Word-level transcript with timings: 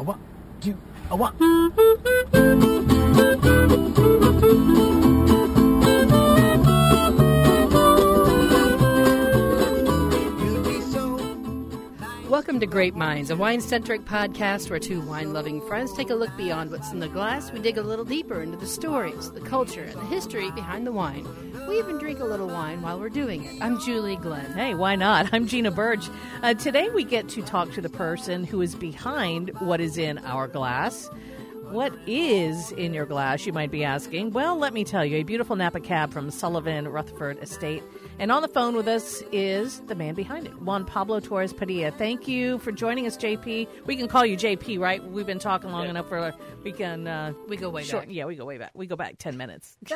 A 0.00 0.02
one, 0.02 0.18
two, 0.62 0.74
a 1.10 1.14
one. 1.14 1.36
Welcome 12.40 12.60
to 12.60 12.66
Grape 12.66 12.94
Minds, 12.94 13.28
a 13.28 13.36
wine 13.36 13.60
centric 13.60 14.06
podcast 14.06 14.70
where 14.70 14.78
two 14.78 15.02
wine 15.02 15.34
loving 15.34 15.60
friends 15.60 15.92
take 15.92 16.08
a 16.08 16.14
look 16.14 16.34
beyond 16.38 16.70
what's 16.70 16.90
in 16.90 16.98
the 16.98 17.06
glass. 17.06 17.52
We 17.52 17.58
dig 17.58 17.76
a 17.76 17.82
little 17.82 18.06
deeper 18.06 18.40
into 18.40 18.56
the 18.56 18.66
stories, 18.66 19.30
the 19.32 19.42
culture, 19.42 19.82
and 19.82 20.00
the 20.00 20.06
history 20.06 20.50
behind 20.52 20.86
the 20.86 20.90
wine. 20.90 21.28
We 21.68 21.78
even 21.78 21.98
drink 21.98 22.18
a 22.18 22.24
little 22.24 22.46
wine 22.46 22.80
while 22.80 22.98
we're 22.98 23.10
doing 23.10 23.44
it. 23.44 23.60
I'm 23.60 23.78
Julie 23.78 24.16
Glenn. 24.16 24.54
Hey, 24.54 24.74
why 24.74 24.96
not? 24.96 25.28
I'm 25.34 25.46
Gina 25.46 25.70
Birch. 25.70 26.08
Uh, 26.42 26.54
today 26.54 26.88
we 26.88 27.04
get 27.04 27.28
to 27.28 27.42
talk 27.42 27.72
to 27.72 27.82
the 27.82 27.90
person 27.90 28.44
who 28.44 28.62
is 28.62 28.74
behind 28.74 29.50
what 29.60 29.82
is 29.82 29.98
in 29.98 30.16
our 30.20 30.48
glass. 30.48 31.10
What 31.68 31.92
is 32.06 32.72
in 32.72 32.94
your 32.94 33.04
glass, 33.04 33.44
you 33.44 33.52
might 33.52 33.70
be 33.70 33.84
asking? 33.84 34.30
Well, 34.30 34.56
let 34.56 34.72
me 34.72 34.82
tell 34.82 35.04
you 35.04 35.18
a 35.18 35.24
beautiful 35.24 35.56
Napa 35.56 35.80
cab 35.80 36.10
from 36.10 36.30
Sullivan 36.30 36.88
Rutherford 36.88 37.38
Estate. 37.42 37.82
And 38.20 38.30
on 38.30 38.42
the 38.42 38.48
phone 38.48 38.76
with 38.76 38.86
us 38.86 39.22
is 39.32 39.80
the 39.86 39.94
man 39.94 40.14
behind 40.14 40.46
it, 40.46 40.60
Juan 40.60 40.84
Pablo 40.84 41.20
Torres 41.20 41.54
Padilla. 41.54 41.90
Thank 41.90 42.28
you 42.28 42.58
for 42.58 42.70
joining 42.70 43.06
us, 43.06 43.16
JP. 43.16 43.66
We 43.86 43.96
can 43.96 44.08
call 44.08 44.26
you 44.26 44.36
JP, 44.36 44.78
right? 44.78 45.02
We've 45.02 45.24
been 45.24 45.38
talking 45.38 45.70
long 45.70 45.88
enough 45.88 46.10
for 46.10 46.34
we 46.62 46.72
can. 46.72 47.06
Uh, 47.06 47.32
We 47.48 47.56
go 47.56 47.70
way 47.70 47.82
short, 47.82 48.08
back. 48.08 48.14
Yeah, 48.14 48.26
we 48.26 48.36
go 48.36 48.44
way 48.44 48.58
back. 48.58 48.72
We 48.74 48.86
go 48.86 48.94
back 48.94 49.16
10 49.16 49.38
minutes. 49.38 49.78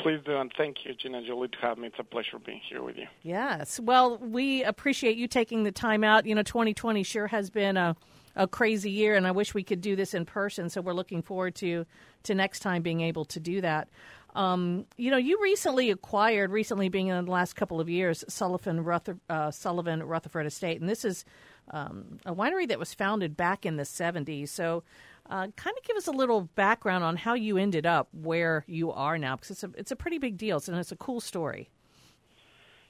Please 0.00 0.20
do, 0.26 0.36
and 0.36 0.52
thank 0.54 0.84
you, 0.84 0.92
Gina 0.92 1.26
Jolie, 1.26 1.48
to 1.48 1.56
have 1.62 1.78
me. 1.78 1.86
It's 1.86 1.96
a 1.98 2.04
pleasure 2.04 2.38
being 2.38 2.60
here 2.68 2.82
with 2.82 2.98
you. 2.98 3.06
Yes. 3.22 3.80
Well, 3.80 4.18
we 4.18 4.62
appreciate 4.64 5.16
you 5.16 5.26
taking 5.26 5.62
the 5.62 5.72
time 5.72 6.04
out. 6.04 6.26
You 6.26 6.34
know, 6.34 6.42
2020 6.42 7.04
sure 7.04 7.26
has 7.26 7.48
been 7.48 7.78
a, 7.78 7.96
a 8.36 8.46
crazy 8.46 8.90
year, 8.90 9.14
and 9.14 9.26
I 9.26 9.30
wish 9.30 9.54
we 9.54 9.62
could 9.62 9.80
do 9.80 9.96
this 9.96 10.12
in 10.12 10.26
person. 10.26 10.68
So 10.68 10.82
we're 10.82 10.92
looking 10.92 11.22
forward 11.22 11.54
to 11.56 11.86
to 12.24 12.34
next 12.34 12.60
time 12.60 12.82
being 12.82 13.00
able 13.00 13.24
to 13.26 13.40
do 13.40 13.60
that. 13.60 13.88
Um, 14.34 14.86
you 14.96 15.10
know, 15.10 15.16
you 15.16 15.40
recently 15.40 15.90
acquired, 15.90 16.50
recently 16.50 16.88
being 16.88 17.06
in 17.06 17.24
the 17.24 17.30
last 17.30 17.54
couple 17.54 17.80
of 17.80 17.88
years, 17.88 18.24
Sullivan, 18.28 18.82
Ruther, 18.82 19.18
uh, 19.28 19.50
Sullivan 19.50 20.02
Rutherford 20.02 20.46
Estate, 20.46 20.80
and 20.80 20.90
this 20.90 21.04
is 21.04 21.24
um, 21.70 22.18
a 22.26 22.34
winery 22.34 22.66
that 22.68 22.78
was 22.78 22.92
founded 22.92 23.36
back 23.36 23.64
in 23.64 23.76
the 23.76 23.84
70s. 23.84 24.48
So, 24.48 24.82
uh, 25.30 25.48
kind 25.56 25.76
of 25.76 25.82
give 25.84 25.96
us 25.96 26.06
a 26.06 26.12
little 26.12 26.42
background 26.54 27.04
on 27.04 27.16
how 27.16 27.34
you 27.34 27.56
ended 27.56 27.86
up 27.86 28.08
where 28.12 28.64
you 28.66 28.90
are 28.92 29.16
now, 29.18 29.36
because 29.36 29.50
it's 29.50 29.64
a 29.64 29.70
it's 29.76 29.90
a 29.90 29.96
pretty 29.96 30.18
big 30.18 30.36
deal, 30.36 30.60
and 30.66 30.76
it's 30.76 30.92
a 30.92 30.96
cool 30.96 31.20
story. 31.20 31.70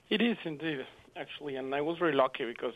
It 0.08 0.20
is 0.20 0.36
indeed, 0.44 0.84
actually, 1.16 1.56
and 1.56 1.74
I 1.74 1.80
was 1.80 1.98
very 1.98 2.14
lucky 2.14 2.44
because 2.46 2.74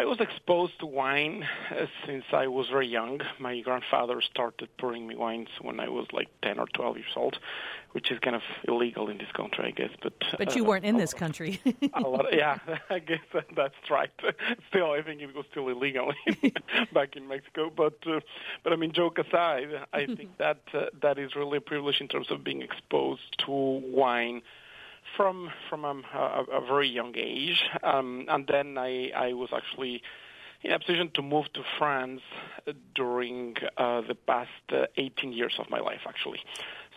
I 0.00 0.04
was 0.04 0.20
exposed 0.20 0.78
to 0.78 0.86
wine 0.86 1.44
uh, 1.72 1.86
since 2.06 2.22
I 2.32 2.46
was 2.46 2.68
very 2.68 2.86
young. 2.86 3.20
My 3.40 3.60
grandfather 3.60 4.20
started 4.20 4.68
pouring 4.78 5.08
me 5.08 5.16
wines 5.16 5.48
when 5.60 5.80
I 5.80 5.88
was 5.88 6.06
like 6.12 6.28
10 6.42 6.60
or 6.60 6.68
12 6.68 6.98
years 6.98 7.12
old, 7.16 7.36
which 7.90 8.12
is 8.12 8.20
kind 8.20 8.36
of 8.36 8.42
illegal 8.68 9.08
in 9.08 9.18
this 9.18 9.32
country, 9.34 9.64
I 9.66 9.70
guess. 9.72 9.90
But 10.00 10.12
But 10.38 10.54
you 10.54 10.64
uh, 10.64 10.68
weren't 10.68 10.84
in 10.84 10.98
this 10.98 11.12
country. 11.12 11.60
a 11.94 12.00
lot, 12.00 12.26
yeah, 12.32 12.58
I 12.90 13.00
guess 13.00 13.18
that's 13.56 13.90
right. 13.90 14.12
Still, 14.68 14.92
I 14.92 15.02
think 15.02 15.20
it 15.20 15.34
was 15.34 15.46
still 15.50 15.68
illegal 15.68 16.12
back 16.92 17.16
in 17.16 17.26
Mexico. 17.26 17.68
But, 17.76 17.98
uh, 18.06 18.20
but 18.62 18.72
I 18.72 18.76
mean, 18.76 18.92
joke 18.92 19.18
aside, 19.18 19.68
I 19.92 20.06
think 20.06 20.38
that 20.38 20.60
uh, 20.74 20.86
that 21.02 21.18
is 21.18 21.34
really 21.34 21.58
a 21.58 21.60
privilege 21.60 22.00
in 22.00 22.06
terms 22.06 22.30
of 22.30 22.44
being 22.44 22.62
exposed 22.62 23.36
to 23.46 23.50
wine 23.50 24.42
from 25.16 25.50
from 25.68 25.84
um, 25.84 26.04
a, 26.14 26.44
a 26.52 26.60
very 26.66 26.88
young 26.88 27.14
age. 27.16 27.62
Um, 27.82 28.26
and 28.28 28.46
then 28.46 28.78
I 28.78 29.10
I 29.14 29.32
was 29.32 29.50
actually 29.54 30.02
in 30.62 30.72
a 30.72 30.78
position 30.78 31.10
to 31.14 31.22
move 31.22 31.46
to 31.54 31.62
France 31.78 32.20
during 32.94 33.56
uh, 33.76 34.00
the 34.02 34.14
past 34.14 34.50
uh, 34.72 34.86
18 34.96 35.32
years 35.32 35.54
of 35.58 35.70
my 35.70 35.78
life, 35.78 36.00
actually. 36.06 36.40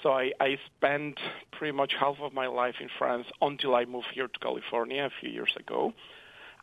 So 0.02 0.14
I, 0.14 0.32
I 0.40 0.58
spent 0.78 1.20
pretty 1.52 1.72
much 1.72 1.94
half 2.00 2.16
of 2.22 2.34
my 2.34 2.48
life 2.48 2.76
in 2.80 2.90
France 2.98 3.28
until 3.42 3.76
I 3.76 3.86
moved 3.86 4.08
here 4.14 4.28
to 4.28 4.40
California 4.40 5.06
a 5.06 5.12
few 5.20 5.30
years 5.30 5.54
ago. 5.56 5.94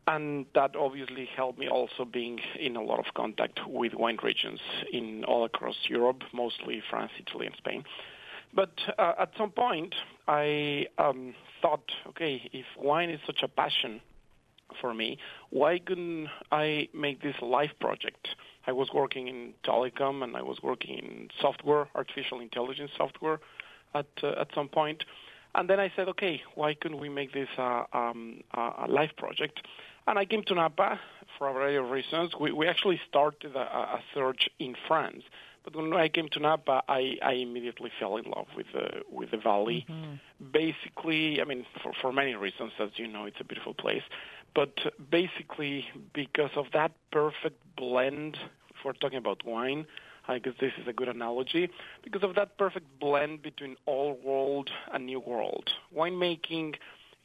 And 0.09 0.47
that 0.55 0.75
obviously 0.75 1.29
helped 1.37 1.59
me 1.59 1.69
also 1.69 2.05
being 2.05 2.41
in 2.59 2.77
a 2.77 2.83
lot 2.83 2.99
of 2.99 3.15
contact 3.15 3.61
with 3.67 3.95
wine 3.95 4.19
regions 4.23 4.61
in 4.91 5.23
all 5.25 5.45
across 5.45 5.77
Europe, 5.89 6.23
mostly 6.33 6.83
France, 6.89 7.13
Italy, 7.21 7.47
and 7.47 7.55
Spain. 7.57 7.85
But 8.55 8.73
uh, 8.99 9.13
at 9.21 9.31
some 9.37 9.51
point, 9.51 9.95
I 10.27 10.87
um, 10.99 11.35
thought, 11.61 11.85
okay, 12.09 12.49
if 12.53 12.67
wine 12.79 13.11
is 13.11 13.21
such 13.27 13.43
a 13.43 13.49
passion 13.49 14.01
for 14.81 14.95
me, 14.95 15.19
why 15.51 15.79
couldn't 15.79 16.29
I 16.51 16.89
make 16.95 17.23
this 17.23 17.37
a 17.41 17.45
life 17.45 17.73
project? 17.81 18.29
I 18.67 18.73
was 18.73 18.89
working 18.93 19.29
in 19.29 19.55
telecom 19.65 20.23
and 20.23 20.37
I 20.37 20.43
was 20.43 20.59
working 20.63 20.99
in 20.99 21.29
software, 21.41 21.89
artificial 21.95 22.41
intelligence 22.41 22.91
software, 22.97 23.41
at 23.95 24.07
uh, 24.23 24.41
at 24.41 24.49
some 24.55 24.69
point. 24.69 25.05
And 25.55 25.69
then 25.69 25.81
I 25.81 25.91
said, 25.97 26.09
okay, 26.09 26.43
why 26.55 26.75
couldn't 26.75 27.01
we 27.01 27.09
make 27.09 27.33
this 27.33 27.49
uh, 27.57 27.85
um, 27.93 28.43
a 28.55 28.87
life 28.89 29.11
project? 29.17 29.61
And 30.07 30.19
I 30.19 30.25
came 30.25 30.43
to 30.45 30.55
Napa 30.55 31.01
for 31.37 31.49
a 31.49 31.53
variety 31.53 31.77
of 31.77 31.91
reasons. 31.91 32.33
We, 32.39 32.53
we 32.53 32.67
actually 32.67 33.01
started 33.09 33.57
a, 33.57 33.61
a 33.61 34.01
search 34.15 34.49
in 34.59 34.75
France. 34.87 35.23
But 35.71 35.83
when 35.83 35.93
I 35.93 36.09
came 36.09 36.31
to 36.31 36.41
Napa, 36.41 36.83
I, 36.89 37.19
I 37.23 37.33
immediately 37.33 37.91
fell 38.01 38.17
in 38.17 38.25
love 38.25 38.47
with 38.57 38.69
the 38.73 39.03
with 39.11 39.33
the 39.33 39.37
valley. 39.37 39.85
Mm-hmm. 39.87 40.51
Basically, 40.51 41.43
I 41.43 41.45
mean, 41.45 41.67
for, 41.83 41.93
for 42.01 42.11
many 42.11 42.35
reasons, 42.35 42.73
as 42.81 42.89
you 42.97 43.07
know, 43.07 43.27
it's 43.27 43.37
a 43.39 43.45
beautiful 43.45 43.75
place. 43.75 44.03
But 44.55 44.79
basically, 45.11 45.85
because 46.15 46.53
of 46.57 46.67
that 46.73 46.93
perfect 47.11 47.61
blend, 47.77 48.39
if 48.71 48.77
we're 48.83 48.95
talking 48.95 49.19
about 49.19 49.45
wine, 49.45 49.85
I 50.27 50.39
guess 50.39 50.55
this 50.59 50.73
is 50.81 50.89
a 50.89 50.93
good 50.95 51.09
analogy. 51.09 51.69
Because 52.03 52.23
of 52.23 52.35
that 52.37 52.57
perfect 52.57 52.87
blend 52.99 53.43
between 53.43 53.77
old 53.87 54.25
world 54.25 54.71
and 54.91 55.05
new 55.05 55.21
world, 55.21 55.69
winemaking 55.95 56.77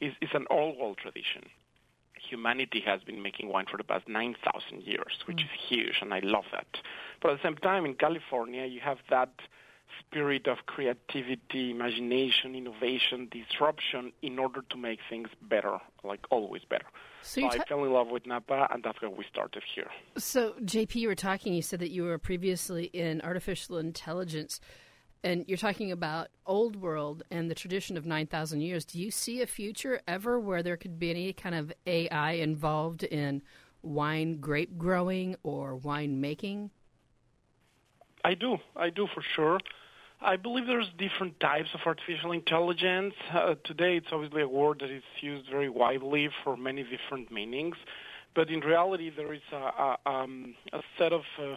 is, 0.02 0.12
is 0.20 0.30
an 0.34 0.44
old 0.50 0.76
world 0.78 0.98
tradition 0.98 1.44
humanity 2.34 2.80
has 2.84 3.00
been 3.02 3.22
making 3.22 3.48
wine 3.48 3.66
for 3.70 3.76
the 3.76 3.84
past 3.84 4.06
9,000 4.08 4.82
years, 4.82 5.14
which 5.26 5.40
is 5.46 5.52
huge, 5.68 5.96
and 6.02 6.12
I 6.12 6.20
love 6.36 6.46
that. 6.52 6.66
But 7.20 7.30
at 7.30 7.36
the 7.38 7.42
same 7.48 7.56
time, 7.56 7.82
in 7.86 7.94
California, 7.94 8.64
you 8.66 8.80
have 8.80 8.98
that 9.10 9.30
spirit 10.00 10.48
of 10.48 10.58
creativity, 10.66 11.70
imagination, 11.70 12.54
innovation, 12.56 13.28
disruption 13.30 14.12
in 14.22 14.38
order 14.38 14.62
to 14.70 14.76
make 14.76 14.98
things 15.08 15.28
better, 15.42 15.78
like 16.02 16.22
always 16.30 16.62
better. 16.64 16.86
So 17.22 17.34
So 17.34 17.40
you 17.40 17.46
I 17.46 17.56
ta- 17.58 17.64
fell 17.68 17.84
in 17.84 17.92
love 17.92 18.08
with 18.08 18.26
Napa, 18.26 18.66
and 18.72 18.82
that's 18.82 19.00
where 19.00 19.10
we 19.10 19.24
started 19.30 19.62
here. 19.74 19.90
So, 20.16 20.40
JP, 20.62 20.96
you 20.96 21.08
were 21.08 21.14
talking, 21.14 21.54
you 21.54 21.62
said 21.62 21.78
that 21.80 21.90
you 21.90 22.02
were 22.04 22.18
previously 22.18 22.86
in 22.86 23.20
artificial 23.22 23.78
intelligence, 23.78 24.60
and 25.24 25.46
you're 25.48 25.58
talking 25.58 25.90
about 25.90 26.28
old 26.46 26.76
world 26.76 27.22
and 27.30 27.50
the 27.50 27.54
tradition 27.54 27.96
of 27.96 28.04
9,000 28.04 28.60
years. 28.60 28.84
Do 28.84 29.00
you 29.00 29.10
see 29.10 29.40
a 29.40 29.46
future 29.46 30.02
ever 30.06 30.38
where 30.38 30.62
there 30.62 30.76
could 30.76 30.98
be 30.98 31.10
any 31.10 31.32
kind 31.32 31.54
of 31.54 31.72
AI 31.86 32.32
involved 32.32 33.02
in 33.04 33.42
wine 33.82 34.36
grape 34.36 34.76
growing 34.76 35.34
or 35.42 35.76
wine 35.76 36.20
making? 36.20 36.70
I 38.22 38.34
do. 38.34 38.58
I 38.76 38.90
do 38.90 39.08
for 39.14 39.22
sure. 39.34 39.58
I 40.20 40.36
believe 40.36 40.66
there's 40.66 40.90
different 40.98 41.40
types 41.40 41.70
of 41.74 41.80
artificial 41.84 42.32
intelligence. 42.32 43.14
Uh, 43.32 43.54
today, 43.64 43.96
it's 43.96 44.06
obviously 44.12 44.42
a 44.42 44.48
word 44.48 44.80
that 44.80 44.90
is 44.90 45.02
used 45.20 45.50
very 45.50 45.70
widely 45.70 46.28
for 46.42 46.56
many 46.56 46.82
different 46.82 47.32
meanings, 47.32 47.76
but 48.34 48.50
in 48.50 48.60
reality, 48.60 49.10
there 49.14 49.32
is 49.32 49.42
a, 49.52 49.56
a, 49.56 49.98
um, 50.06 50.54
a 50.72 50.80
set 50.98 51.12
of 51.12 51.22
uh, 51.40 51.56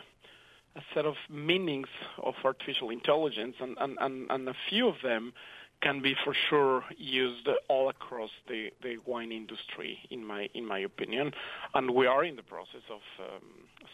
a 0.78 0.82
set 0.94 1.06
of 1.06 1.16
meanings 1.30 1.88
of 2.22 2.36
artificial 2.44 2.90
intelligence, 2.90 3.56
and, 3.60 3.78
and, 3.80 3.98
and, 4.00 4.30
and 4.30 4.48
a 4.48 4.56
few 4.70 4.88
of 4.88 4.96
them 5.04 5.34
can 5.82 6.02
be 6.02 6.16
for 6.24 6.34
sure 6.50 6.84
used 6.98 7.48
all 7.68 7.90
across 7.90 8.32
the, 8.48 8.72
the 8.82 8.98
wine 9.06 9.32
industry, 9.32 10.00
in 10.10 10.26
my 10.26 10.50
in 10.54 10.66
my 10.66 10.80
opinion. 10.80 11.34
And 11.76 11.92
we 11.92 12.08
are 12.08 12.24
in 12.24 12.36
the 12.36 12.44
process 12.44 12.82
of 12.90 13.02
um, 13.20 13.44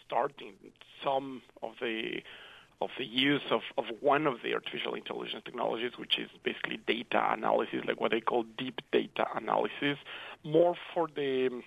starting 0.06 0.54
some 1.02 1.42
of 1.62 1.72
the 1.80 2.22
of 2.80 2.90
the 2.98 3.04
use 3.04 3.42
of, 3.50 3.60
of 3.78 3.84
one 4.00 4.26
of 4.26 4.36
the 4.42 4.52
artificial 4.52 4.94
intelligence 4.94 5.42
technologies, 5.44 5.92
which 5.96 6.18
is 6.18 6.28
basically 6.42 6.78
data 6.86 7.22
analysis, 7.30 7.80
like 7.86 8.00
what 8.00 8.10
they 8.10 8.20
call 8.20 8.44
deep 8.58 8.80
data 8.92 9.26
analysis, 9.34 9.96
more 10.42 10.74
for 10.92 11.08
the 11.14 11.62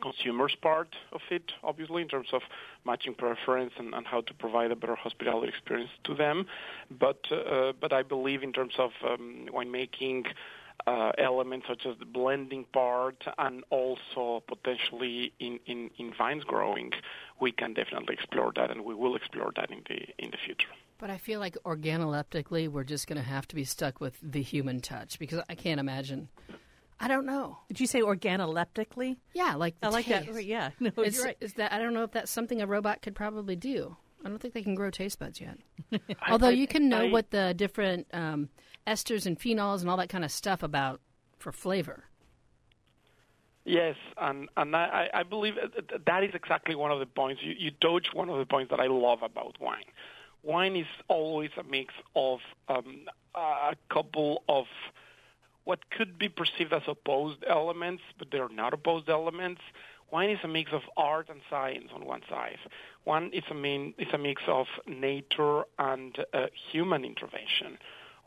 consumers 0.00 0.54
part 0.60 0.94
of 1.12 1.20
it, 1.30 1.52
obviously, 1.62 2.02
in 2.02 2.08
terms 2.08 2.28
of 2.32 2.42
matching 2.84 3.14
preference 3.14 3.72
and, 3.78 3.94
and 3.94 4.06
how 4.06 4.20
to 4.22 4.34
provide 4.34 4.70
a 4.70 4.76
better 4.76 4.94
hospitality 4.94 5.48
experience 5.48 5.90
to 6.04 6.14
them. 6.14 6.46
But 6.90 7.20
uh, 7.30 7.72
but 7.80 7.92
I 7.92 8.02
believe 8.02 8.42
in 8.42 8.52
terms 8.52 8.74
of 8.78 8.90
um, 9.04 9.48
winemaking. 9.52 10.26
Uh, 10.86 11.10
elements 11.18 11.66
such 11.68 11.84
as 11.86 11.98
the 11.98 12.06
blending 12.06 12.64
part 12.72 13.24
and 13.38 13.64
also 13.68 14.44
potentially 14.46 15.32
in, 15.40 15.58
in, 15.66 15.90
in 15.98 16.14
vines 16.16 16.44
growing, 16.44 16.92
we 17.40 17.50
can 17.50 17.74
definitely 17.74 18.14
explore 18.14 18.52
that 18.54 18.70
and 18.70 18.84
we 18.84 18.94
will 18.94 19.16
explore 19.16 19.50
that 19.56 19.70
in 19.72 19.82
the 19.88 19.96
in 20.18 20.30
the 20.30 20.36
future. 20.46 20.68
But 20.98 21.10
I 21.10 21.18
feel 21.18 21.40
like 21.40 21.56
organoleptically, 21.64 22.68
we're 22.68 22.84
just 22.84 23.06
going 23.06 23.18
to 23.18 23.28
have 23.28 23.46
to 23.48 23.56
be 23.56 23.64
stuck 23.64 24.00
with 24.00 24.18
the 24.22 24.40
human 24.40 24.80
touch 24.80 25.18
because 25.18 25.40
I 25.48 25.56
can't 25.56 25.80
imagine 25.80 26.28
I 27.00 27.06
don't 27.08 27.26
know. 27.26 27.58
Did 27.68 27.78
you 27.80 27.86
say 27.86 28.00
organoleptically? 28.00 29.18
Yeah, 29.32 29.54
like 29.54 29.76
I 29.82 29.88
like 29.88 30.06
taste. 30.06 30.32
that. 30.32 30.44
Yeah, 30.44 30.70
no, 30.80 30.90
Is, 31.02 31.16
you're 31.16 31.26
right. 31.26 31.36
is 31.40 31.52
that 31.54 31.72
I 31.72 31.78
don't 31.78 31.94
know 31.94 32.02
if 32.02 32.10
that's 32.12 32.30
something 32.30 32.60
a 32.60 32.66
robot 32.66 33.02
could 33.02 33.14
probably 33.14 33.54
do. 33.56 33.96
I 34.24 34.28
don't 34.28 34.38
think 34.40 34.52
they 34.54 34.62
can 34.62 34.74
grow 34.74 34.90
taste 34.90 35.18
buds 35.20 35.40
yet. 35.40 35.58
Although 36.28 36.48
I- 36.48 36.50
you 36.50 36.66
can 36.66 36.88
know 36.88 37.02
I- 37.06 37.10
what 37.10 37.30
the 37.30 37.54
different 37.54 38.08
um, 38.12 38.48
esters 38.86 39.26
and 39.26 39.38
phenols 39.38 39.80
and 39.80 39.88
all 39.88 39.96
that 39.98 40.08
kind 40.08 40.24
of 40.24 40.32
stuff 40.32 40.62
about 40.64 41.00
for 41.38 41.52
flavor. 41.52 42.04
Yes, 43.64 43.96
and 44.16 44.48
and 44.56 44.74
I, 44.74 45.08
I 45.14 45.20
I 45.20 45.22
believe 45.24 45.54
that- 45.56 46.04
that 46.06 46.24
is 46.24 46.34
exactly 46.34 46.74
one 46.74 46.90
of 46.90 46.98
the 47.00 47.06
points. 47.06 47.42
You 47.44 47.52
you 47.56 47.70
touch 47.70 48.08
one 48.14 48.28
of 48.28 48.38
the 48.38 48.46
points 48.46 48.70
that 48.70 48.80
I 48.80 48.86
love 48.86 49.22
about 49.22 49.56
wine. 49.60 49.84
Wine 50.42 50.74
is 50.76 50.86
always 51.08 51.50
a 51.58 51.64
mix 51.64 51.92
of 52.16 52.38
um, 52.68 53.06
a 53.34 53.74
couple 53.92 54.42
of 54.48 54.66
what 55.68 55.90
could 55.90 56.18
be 56.18 56.30
perceived 56.30 56.72
as 56.72 56.80
opposed 56.88 57.44
elements, 57.46 58.02
but 58.18 58.28
they're 58.32 58.48
not 58.48 58.72
opposed 58.72 59.10
elements. 59.10 59.60
Wine 60.10 60.30
is 60.30 60.38
a 60.42 60.48
mix 60.48 60.72
of 60.72 60.80
art 60.96 61.28
and 61.28 61.42
science 61.50 61.90
on 61.94 62.06
one 62.06 62.22
side. 62.30 62.56
One 63.04 63.30
is 63.34 63.44
a 63.50 63.54
mean 63.54 63.92
is 63.98 64.08
a 64.14 64.16
mix 64.16 64.40
of 64.46 64.66
nature 64.86 65.64
and 65.78 66.16
uh, 66.32 66.46
human 66.72 67.04
intervention. 67.04 67.76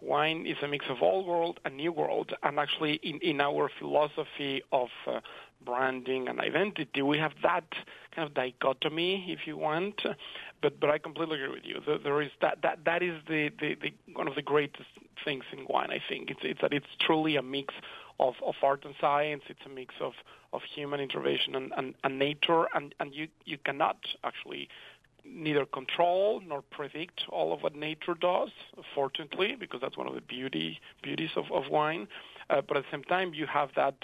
Wine 0.02 0.46
is 0.46 0.58
a 0.62 0.68
mix 0.68 0.86
of 0.88 1.02
old 1.02 1.26
world 1.26 1.60
and 1.66 1.78
new 1.78 1.92
world, 1.92 2.32
and 2.44 2.60
actually, 2.60 3.00
in, 3.02 3.18
in 3.22 3.42
our 3.42 3.72
philosophy 3.80 4.62
of 4.72 4.90
uh, 5.08 5.20
branding 5.66 6.28
and 6.28 6.40
identity, 6.40 7.02
we 7.02 7.18
have 7.18 7.34
that 7.42 7.66
kind 8.16 8.28
of 8.28 8.36
dichotomy, 8.36 9.26
if 9.30 9.48
you 9.48 9.58
want. 9.58 10.00
But 10.62 10.80
but 10.80 10.92
I 10.92 11.00
completely 11.00 11.42
agree 11.42 11.56
with 11.56 11.66
you. 11.66 11.82
There, 12.04 12.22
is 12.22 12.32
that 12.42 12.60
that 12.62 12.86
that 12.86 13.02
is 13.02 13.16
the, 13.28 13.50
the, 13.60 13.76
the 13.82 13.94
one 14.14 14.28
of 14.28 14.36
the 14.36 14.44
greatest 14.44 14.90
things 15.24 15.44
in 15.52 15.66
wine. 15.70 15.90
I 15.92 16.02
think 16.08 16.30
it's 16.30 16.42
it's 16.44 16.62
that 16.62 16.74
it's 16.74 16.88
truly 17.00 17.36
a 17.36 17.42
mix 17.42 17.74
of, 18.20 18.36
of 18.46 18.56
art 18.62 18.86
and 18.86 18.94
science. 19.02 19.44
It's 19.50 19.60
a 19.66 19.70
mix 19.70 19.96
of, 20.00 20.14
of 20.54 20.62
human 20.76 21.00
intervention 21.00 21.56
and, 21.56 21.74
and, 21.76 21.96
and 22.04 22.20
nature, 22.20 22.66
and, 22.74 22.94
and 23.00 23.14
you 23.14 23.28
you 23.46 23.58
cannot 23.58 23.98
actually 24.24 24.70
neither 25.26 25.66
control 25.66 26.42
nor 26.46 26.62
predict 26.62 27.22
all 27.30 27.54
of 27.54 27.62
what 27.62 27.76
nature 27.76 28.16
does, 28.20 28.50
fortunately, 28.96 29.56
because 29.60 29.80
that's 29.82 29.98
one 29.98 30.08
of 30.08 30.16
the 30.16 30.22
beauty 30.22 30.80
beauties 31.02 31.30
of, 31.36 31.46
of 31.52 31.70
wine. 31.70 32.08
Uh, 32.50 32.62
but 32.68 32.78
at 32.78 32.84
the 32.84 32.90
same 32.92 33.04
time, 33.04 33.34
you 33.34 33.46
have 33.46 33.70
that 33.76 33.96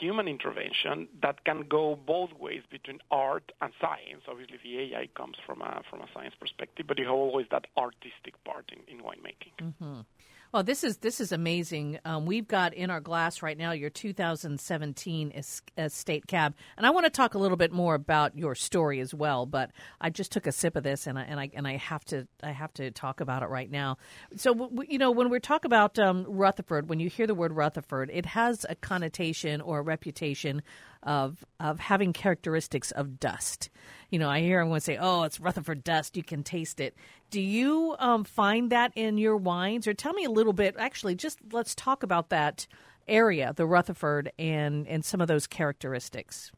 human 0.00 0.26
intervention 0.26 1.08
that 1.22 1.44
can 1.44 1.64
go 1.68 1.96
both 2.06 2.30
ways 2.38 2.62
between 2.70 2.98
art 3.10 3.52
and 3.60 3.72
science. 3.80 4.22
Obviously, 4.28 4.58
the 4.62 4.94
AI 4.94 5.08
comes 5.16 5.36
from 5.46 5.62
a 5.62 5.82
from 5.88 6.00
a 6.00 6.06
science 6.12 6.34
perspective, 6.38 6.86
but 6.88 6.98
you 6.98 7.04
have 7.04 7.14
always 7.14 7.46
that 7.50 7.66
artistic 7.76 8.42
part 8.44 8.70
in, 8.72 8.80
in 8.92 9.02
winemaking. 9.04 10.04
Well, 10.52 10.62
this 10.62 10.84
is 10.84 10.98
this 10.98 11.20
is 11.20 11.32
amazing. 11.32 11.98
Um, 12.04 12.24
we've 12.24 12.46
got 12.46 12.72
in 12.72 12.88
our 12.88 13.00
glass 13.00 13.42
right 13.42 13.58
now 13.58 13.72
your 13.72 13.90
2017 13.90 15.32
es- 15.34 15.62
estate 15.76 16.26
cab, 16.26 16.54
and 16.76 16.86
I 16.86 16.90
want 16.90 17.04
to 17.04 17.10
talk 17.10 17.34
a 17.34 17.38
little 17.38 17.56
bit 17.56 17.72
more 17.72 17.94
about 17.94 18.38
your 18.38 18.54
story 18.54 19.00
as 19.00 19.12
well. 19.12 19.44
But 19.44 19.72
I 20.00 20.10
just 20.10 20.30
took 20.30 20.46
a 20.46 20.52
sip 20.52 20.76
of 20.76 20.84
this, 20.84 21.06
and 21.06 21.18
I 21.18 21.22
and 21.22 21.40
I 21.40 21.50
and 21.52 21.66
I 21.66 21.76
have 21.76 22.04
to 22.06 22.28
I 22.42 22.52
have 22.52 22.72
to 22.74 22.90
talk 22.92 23.20
about 23.20 23.42
it 23.42 23.48
right 23.48 23.70
now. 23.70 23.98
So 24.36 24.70
you 24.88 24.98
know 24.98 25.10
when 25.10 25.30
we 25.30 25.40
talk 25.40 25.64
about 25.64 25.98
um, 25.98 26.24
Rutherford, 26.28 26.88
when 26.88 27.00
you 27.00 27.08
hear 27.08 27.26
the 27.26 27.34
word 27.34 27.52
Rutherford, 27.52 28.10
it 28.12 28.26
has 28.26 28.64
a 28.68 28.76
connotation 28.76 29.60
or 29.60 29.80
a 29.80 29.82
reputation 29.82 30.62
of 31.06 31.44
of 31.58 31.80
having 31.80 32.12
characteristics 32.12 32.90
of 32.90 33.18
dust. 33.18 33.70
You 34.10 34.18
know, 34.18 34.28
I 34.28 34.40
hear 34.40 34.60
everyone 34.60 34.80
say, 34.80 34.98
"Oh, 35.00 35.22
it's 35.22 35.40
Rutherford 35.40 35.84
dust. 35.84 36.16
You 36.16 36.22
can 36.22 36.42
taste 36.42 36.80
it." 36.80 36.94
Do 37.30 37.40
you 37.40 37.96
um, 37.98 38.24
find 38.24 38.70
that 38.70 38.92
in 38.94 39.16
your 39.16 39.36
wines, 39.36 39.86
or 39.86 39.94
tell 39.94 40.12
me 40.12 40.24
a 40.24 40.30
little 40.30 40.52
bit? 40.52 40.74
Actually, 40.78 41.14
just 41.14 41.38
let's 41.52 41.74
talk 41.74 42.02
about 42.02 42.28
that 42.28 42.66
area, 43.08 43.52
the 43.56 43.66
Rutherford, 43.66 44.32
and 44.38 44.86
and 44.86 45.04
some 45.04 45.20
of 45.20 45.28
those 45.28 45.46
characteristics. 45.46 46.52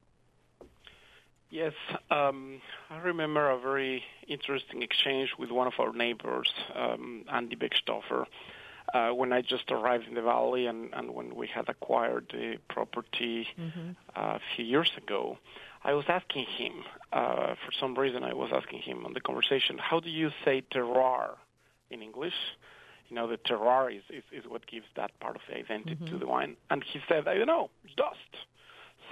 Yes, 1.50 1.72
um, 2.10 2.60
I 2.90 2.98
remember 2.98 3.50
a 3.50 3.58
very 3.58 4.04
interesting 4.26 4.82
exchange 4.82 5.30
with 5.38 5.50
one 5.50 5.66
of 5.66 5.72
our 5.78 5.94
neighbors, 5.94 6.52
um, 6.74 7.24
Andy 7.32 7.56
Beckstoffer, 7.56 8.26
uh, 8.94 9.10
when 9.10 9.32
I 9.32 9.42
just 9.42 9.70
arrived 9.70 10.06
in 10.08 10.14
the 10.14 10.22
valley 10.22 10.66
and, 10.66 10.92
and 10.94 11.14
when 11.14 11.34
we 11.34 11.46
had 11.46 11.68
acquired 11.68 12.26
the 12.32 12.56
property 12.68 13.46
uh, 14.16 14.20
a 14.20 14.40
few 14.54 14.64
years 14.64 14.90
ago. 14.96 15.38
I 15.84 15.92
was 15.94 16.06
asking 16.08 16.46
him, 16.56 16.72
uh, 17.12 17.54
for 17.64 17.72
some 17.78 17.96
reason, 17.96 18.24
I 18.24 18.34
was 18.34 18.50
asking 18.52 18.80
him 18.80 19.06
on 19.06 19.12
the 19.12 19.20
conversation, 19.20 19.78
how 19.78 20.00
do 20.00 20.10
you 20.10 20.30
say 20.44 20.62
terroir 20.74 21.36
in 21.90 22.02
English? 22.02 22.34
You 23.08 23.16
know, 23.16 23.28
the 23.28 23.38
terroir 23.38 23.96
is, 23.96 24.02
is, 24.10 24.24
is 24.32 24.44
what 24.50 24.66
gives 24.66 24.86
that 24.96 25.18
part 25.20 25.36
of 25.36 25.42
the 25.48 25.56
identity 25.56 25.96
to 26.10 26.18
the 26.18 26.26
wine. 26.26 26.56
And 26.70 26.84
he 26.84 27.00
said, 27.08 27.28
I 27.28 27.34
don't 27.38 27.46
know, 27.46 27.70
dust. 27.96 28.18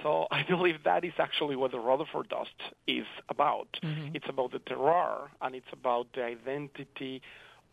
So 0.03 0.27
I 0.31 0.43
believe 0.43 0.83
that 0.83 1.03
is 1.03 1.13
actually 1.17 1.55
what 1.55 1.71
the 1.71 1.79
Rutherford 1.79 2.29
dust 2.29 2.59
is 2.85 3.05
about. 3.29 3.67
It's 4.13 4.27
about 4.29 4.51
the 4.51 4.59
terroir, 4.59 5.29
and 5.41 5.55
it's 5.55 5.71
about 5.71 6.07
the 6.13 6.23
identity 6.23 7.21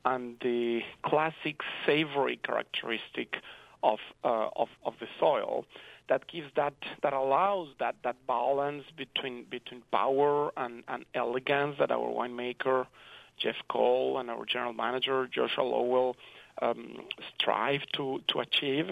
and 0.05 0.37
the 0.43 0.81
classic 1.05 1.61
savory 1.87 2.39
characteristic 2.45 3.37
of 3.83 3.99
uh, 4.25 4.49
of, 4.57 4.69
of 4.85 4.95
the 5.01 5.07
soil 5.21 5.65
that 6.09 6.27
gives 6.29 6.49
that 6.57 6.75
that 7.03 7.13
allows 7.13 7.69
that, 7.81 7.97
that 8.05 8.17
balance 8.27 8.85
between 8.97 9.45
between 9.51 9.83
power 9.91 10.53
and, 10.57 10.85
and 10.89 11.05
elegance 11.15 11.77
that 11.79 11.91
our 11.91 12.09
winemaker 12.09 12.87
Jeff 13.39 13.57
Cole 13.69 14.19
and 14.19 14.31
our 14.31 14.45
general 14.45 14.73
manager 14.73 15.27
Joshua 15.27 15.63
Lowell 15.63 16.17
um, 16.61 16.97
strive 17.39 17.81
to 17.95 18.21
to 18.29 18.41
achieve. 18.41 18.87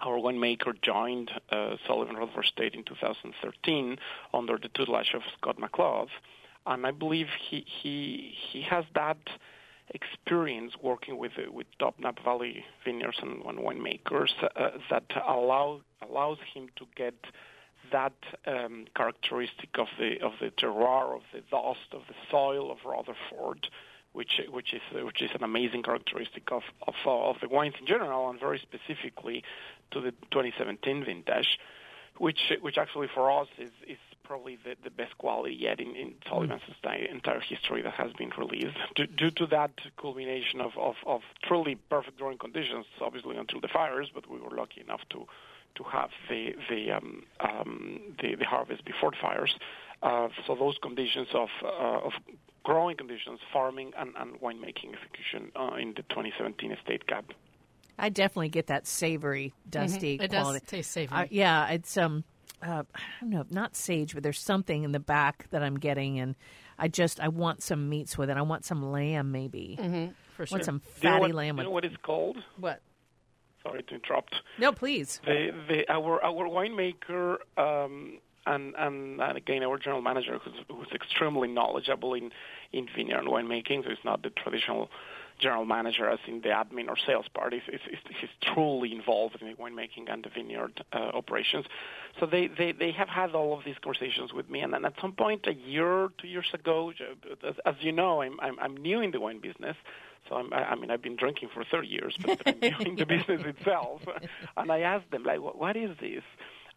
Our 0.00 0.18
winemaker 0.18 0.80
joined 0.80 1.32
uh, 1.50 1.74
Sullivan 1.86 2.14
Rutherford 2.14 2.44
Estate 2.44 2.74
in 2.74 2.84
2013 2.84 3.96
under 4.32 4.56
the 4.56 4.68
tutelage 4.68 5.12
of 5.12 5.22
Scott 5.36 5.56
McLeod, 5.58 6.06
and 6.66 6.86
I 6.86 6.92
believe 6.92 7.26
he 7.50 7.64
he 7.66 8.32
he 8.52 8.62
has 8.62 8.84
that 8.94 9.18
experience 9.90 10.74
working 10.82 11.18
with 11.18 11.32
uh, 11.38 11.50
with 11.50 11.66
top 11.78 11.98
Napa 11.98 12.22
Valley 12.22 12.64
vineyards 12.84 13.18
and, 13.22 13.42
winemakers 13.42 14.30
uh, 14.42 14.70
that 14.90 15.04
allow 15.26 15.80
allows 16.02 16.38
him 16.54 16.68
to 16.76 16.86
get 16.96 17.14
that 17.92 18.12
um, 18.46 18.86
characteristic 18.94 19.70
of 19.78 19.88
the 19.98 20.20
of 20.20 20.32
the 20.40 20.50
terroir 20.50 21.14
of 21.16 21.22
the 21.32 21.40
dust 21.50 21.92
of 21.92 22.02
the 22.08 22.14
soil 22.30 22.70
of 22.70 22.78
Rutherford, 22.84 23.68
which 24.12 24.40
which 24.50 24.74
is 24.74 24.82
which 24.92 25.22
is 25.22 25.30
an 25.34 25.42
amazing 25.42 25.82
characteristic 25.82 26.50
of 26.52 26.62
of, 26.86 26.94
uh, 27.06 27.30
of 27.30 27.36
the 27.40 27.48
wines 27.48 27.74
in 27.80 27.86
general 27.86 28.28
and 28.30 28.38
very 28.38 28.58
specifically 28.58 29.42
to 29.90 30.00
the 30.00 30.10
2017 30.30 31.04
vintage, 31.04 31.58
which 32.18 32.52
which 32.60 32.78
actually 32.78 33.08
for 33.14 33.30
us 33.30 33.48
is 33.58 33.70
is 33.86 33.98
probably 34.28 34.58
the, 34.62 34.76
the 34.84 34.90
best 34.90 35.16
quality 35.18 35.56
yet 35.58 35.80
in, 35.80 35.96
in 35.96 36.14
Sullivan's 36.28 36.60
entire, 36.68 37.06
entire 37.06 37.40
history 37.40 37.80
that 37.82 37.94
has 37.94 38.12
been 38.12 38.30
released. 38.36 38.76
Due, 38.94 39.06
due 39.06 39.30
to 39.32 39.46
that 39.46 39.72
culmination 39.98 40.60
of, 40.60 40.72
of, 40.78 40.96
of 41.06 41.22
truly 41.42 41.76
perfect 41.88 42.18
growing 42.18 42.36
conditions, 42.38 42.84
obviously 43.00 43.36
until 43.36 43.60
the 43.60 43.68
fires, 43.68 44.10
but 44.14 44.30
we 44.30 44.38
were 44.38 44.54
lucky 44.54 44.80
enough 44.82 45.00
to 45.10 45.26
to 45.76 45.84
have 45.84 46.10
the 46.28 46.54
the 46.68 46.90
um, 46.90 47.22
um, 47.40 48.00
the, 48.20 48.34
the 48.34 48.44
harvest 48.44 48.84
before 48.84 49.10
the 49.10 49.16
fires. 49.20 49.54
Uh, 50.02 50.28
so 50.46 50.54
those 50.54 50.76
conditions 50.82 51.28
of 51.34 51.48
uh, 51.64 52.06
of 52.06 52.12
growing 52.64 52.96
conditions, 52.96 53.38
farming 53.52 53.92
and, 53.96 54.12
and 54.18 54.40
winemaking 54.40 54.92
execution 54.94 55.50
uh, 55.56 55.74
in 55.80 55.88
the 55.94 56.02
2017 56.10 56.72
estate 56.72 57.06
cab. 57.06 57.24
I 57.98 58.08
definitely 58.10 58.50
get 58.50 58.66
that 58.68 58.86
savory, 58.86 59.52
dusty 59.68 60.14
It 60.20 60.30
quality. 60.30 60.60
does 60.60 60.68
taste 60.68 60.90
savory. 60.92 61.18
Uh, 61.18 61.26
yeah, 61.30 61.68
it's 61.68 61.96
um, 61.96 62.24
uh, 62.62 62.82
I 62.94 63.00
don't 63.20 63.30
know, 63.30 63.44
not 63.50 63.76
sage, 63.76 64.14
but 64.14 64.22
there's 64.22 64.40
something 64.40 64.84
in 64.84 64.92
the 64.92 65.00
back 65.00 65.46
that 65.50 65.62
I'm 65.62 65.78
getting, 65.78 66.18
and 66.18 66.34
I 66.78 66.88
just 66.88 67.20
I 67.20 67.28
want 67.28 67.62
some 67.62 67.88
meats 67.88 68.18
with 68.18 68.30
it. 68.30 68.36
I 68.36 68.42
want 68.42 68.64
some 68.64 68.90
lamb, 68.92 69.32
maybe. 69.32 69.78
Mm-hmm. 69.80 70.12
for 70.36 70.42
I 70.42 70.46
want 70.50 70.64
some 70.64 70.78
Do 70.78 70.84
you 71.02 71.10
know 71.10 71.18
fatty 71.18 71.32
what, 71.32 71.34
lamb 71.36 71.56
do 71.56 71.62
you 71.62 71.68
know 71.68 71.72
what 71.72 71.84
it's 71.84 71.96
called? 72.02 72.38
what? 72.58 72.80
Sorry 73.62 73.82
to 73.82 73.94
interrupt. 73.94 74.34
No, 74.58 74.72
please. 74.72 75.20
The, 75.24 75.50
the, 75.68 75.92
our 75.92 76.22
our 76.24 76.48
winemaker 76.48 77.36
um, 77.56 78.18
and, 78.46 78.74
and 78.78 79.20
and 79.20 79.36
again 79.36 79.62
our 79.62 79.78
general 79.78 80.00
manager, 80.02 80.38
who's, 80.38 80.54
who's 80.68 80.88
extremely 80.94 81.48
knowledgeable 81.48 82.14
in 82.14 82.30
in 82.72 82.88
vineyard 82.94 83.20
and 83.20 83.28
winemaking, 83.28 83.84
so 83.84 83.90
it's 83.90 84.04
not 84.04 84.22
the 84.22 84.30
traditional 84.30 84.90
general 85.38 85.64
manager 85.64 86.08
as 86.08 86.18
in 86.26 86.40
the 86.40 86.48
admin 86.48 86.88
or 86.88 86.96
sales 87.06 87.26
part. 87.34 87.52
He's, 87.52 87.62
he's, 87.70 87.98
he's 88.20 88.30
truly 88.54 88.94
involved 88.94 89.36
in 89.40 89.48
the 89.48 89.54
winemaking 89.54 90.12
and 90.12 90.24
the 90.24 90.30
vineyard 90.30 90.84
uh, 90.92 90.96
operations. 91.14 91.66
So 92.18 92.26
they, 92.26 92.48
they, 92.48 92.72
they 92.72 92.92
have 92.92 93.08
had 93.08 93.34
all 93.34 93.56
of 93.56 93.64
these 93.64 93.76
conversations 93.82 94.32
with 94.32 94.50
me, 94.50 94.60
and 94.60 94.72
then 94.72 94.84
at 94.84 94.94
some 95.00 95.12
point 95.12 95.46
a 95.46 95.54
year, 95.54 96.08
two 96.20 96.28
years 96.28 96.48
ago, 96.52 96.92
as, 97.46 97.54
as 97.64 97.74
you 97.80 97.92
know, 97.92 98.22
I'm, 98.22 98.38
I'm 98.40 98.58
I'm 98.58 98.76
new 98.76 99.00
in 99.00 99.10
the 99.10 99.20
wine 99.20 99.40
business. 99.40 99.76
So 100.28 100.36
I'm, 100.36 100.52
I 100.52 100.70
I 100.70 100.74
mean, 100.74 100.90
I've 100.90 101.02
been 101.02 101.16
drinking 101.16 101.50
for 101.54 101.64
30 101.64 101.88
years, 101.88 102.16
but 102.24 102.40
I'm 102.46 102.58
new 102.60 102.76
in 102.80 102.96
the 102.96 103.06
business 103.16 103.42
itself. 103.44 104.02
And 104.56 104.72
I 104.72 104.80
asked 104.80 105.10
them, 105.10 105.24
like, 105.24 105.40
what, 105.40 105.58
what 105.58 105.76
is 105.76 105.96
this? 106.00 106.24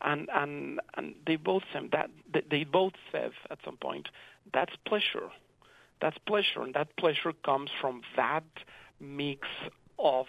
And 0.02 0.30
and 0.34 0.80
and 0.96 1.16
they 1.26 1.36
both 1.36 1.64
said 1.74 1.90
that 1.92 2.10
they 2.50 2.64
both 2.64 2.94
said 3.12 3.32
at 3.50 3.60
some 3.64 3.78
point, 3.78 4.08
that's 4.54 4.74
pleasure. 4.86 5.30
That's 6.02 6.18
pleasure, 6.26 6.64
and 6.64 6.74
that 6.74 6.96
pleasure 6.98 7.34
comes 7.46 7.70
from 7.80 8.02
that 8.16 8.44
mix 9.00 9.48
of 10.00 10.26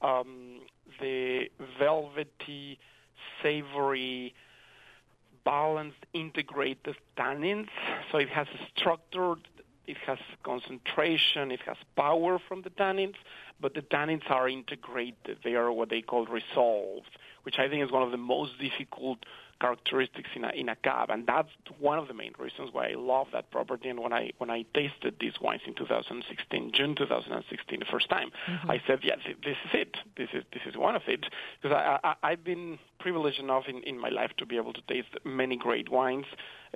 um, 0.00 0.60
the 1.00 1.48
velvety 1.78 2.78
savory, 3.42 4.34
balanced, 5.44 5.98
integrated 6.12 6.96
tannins. 7.16 7.68
So 8.10 8.18
it 8.18 8.28
has 8.28 8.46
structure, 8.76 9.34
it 9.86 9.96
has 10.06 10.18
concentration, 10.44 11.50
it 11.50 11.60
has 11.66 11.76
power 11.96 12.38
from 12.48 12.62
the 12.62 12.70
tannins, 12.70 13.16
but 13.60 13.74
the 13.74 13.82
tannins 13.82 14.28
are 14.30 14.48
integrated. 14.48 15.38
They 15.42 15.54
are 15.54 15.72
what 15.72 15.90
they 15.90 16.02
call 16.02 16.26
resolved, 16.26 17.18
which 17.42 17.58
I 17.58 17.68
think 17.68 17.84
is 17.84 17.90
one 17.90 18.02
of 18.02 18.12
the 18.12 18.16
most 18.16 18.52
difficult 18.60 19.18
characteristics 19.62 20.28
in 20.34 20.44
a 20.44 20.50
in 20.50 20.68
a 20.68 20.76
cab, 20.76 21.08
and 21.10 21.26
that's 21.26 21.48
one 21.78 21.98
of 21.98 22.08
the 22.08 22.14
main 22.14 22.32
reasons 22.38 22.70
why 22.72 22.88
I 22.88 22.94
love 22.96 23.28
that 23.32 23.50
property. 23.52 23.88
And 23.88 24.00
when 24.00 24.12
I 24.12 24.32
when 24.38 24.50
I 24.50 24.64
tasted 24.74 25.14
these 25.20 25.34
wines 25.40 25.62
in 25.66 25.74
2016, 25.74 26.72
June 26.74 26.96
2016, 26.96 27.78
the 27.78 27.86
first 27.90 28.10
time, 28.10 28.30
mm-hmm. 28.48 28.70
I 28.70 28.82
said, 28.86 28.98
"Yes, 29.04 29.18
this 29.24 29.56
is 29.66 29.70
it. 29.72 29.96
This 30.16 30.28
is 30.34 30.42
this 30.52 30.62
is 30.66 30.76
one 30.76 30.96
of 30.96 31.02
it." 31.06 31.24
Because 31.62 31.76
I, 31.76 31.98
I 32.02 32.14
I've 32.30 32.44
been 32.44 32.78
privileged 32.98 33.38
enough 33.38 33.64
in 33.68 33.82
in 33.84 33.98
my 33.98 34.08
life 34.08 34.32
to 34.38 34.46
be 34.46 34.56
able 34.56 34.72
to 34.72 34.82
taste 34.88 35.14
many 35.24 35.56
great 35.56 35.88
wines. 35.88 36.26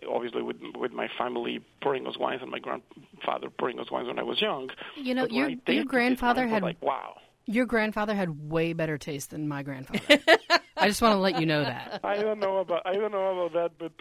Obviously, 0.08 0.42
with 0.42 0.58
with 0.76 0.92
my 0.92 1.08
family 1.18 1.60
pouring 1.82 2.04
those 2.04 2.18
wines 2.18 2.40
and 2.40 2.50
my 2.52 2.60
grandfather 2.60 3.50
pouring 3.58 3.78
those 3.78 3.90
wines 3.90 4.06
when 4.06 4.20
I 4.20 4.22
was 4.22 4.40
young. 4.40 4.70
You 4.94 5.14
know, 5.14 5.26
your 5.26 5.50
your 5.66 5.84
grandfather 5.84 6.46
had 6.46 6.62
like 6.62 6.80
wow. 6.80 7.16
Your 7.48 7.66
grandfather 7.66 8.16
had 8.16 8.50
way 8.50 8.72
better 8.72 8.98
taste 8.98 9.30
than 9.30 9.46
my 9.46 9.62
grandfather. 9.62 10.20
I 10.78 10.88
just 10.88 11.00
want 11.00 11.14
to 11.14 11.18
let 11.18 11.40
you 11.40 11.46
know 11.46 11.64
that. 11.64 12.00
I 12.04 12.16
don't 12.18 12.38
know 12.38 12.58
about 12.58 12.82
I 12.84 12.94
don't 12.94 13.12
know 13.12 13.46
about 13.46 13.52
that, 13.54 13.78
but 13.78 13.92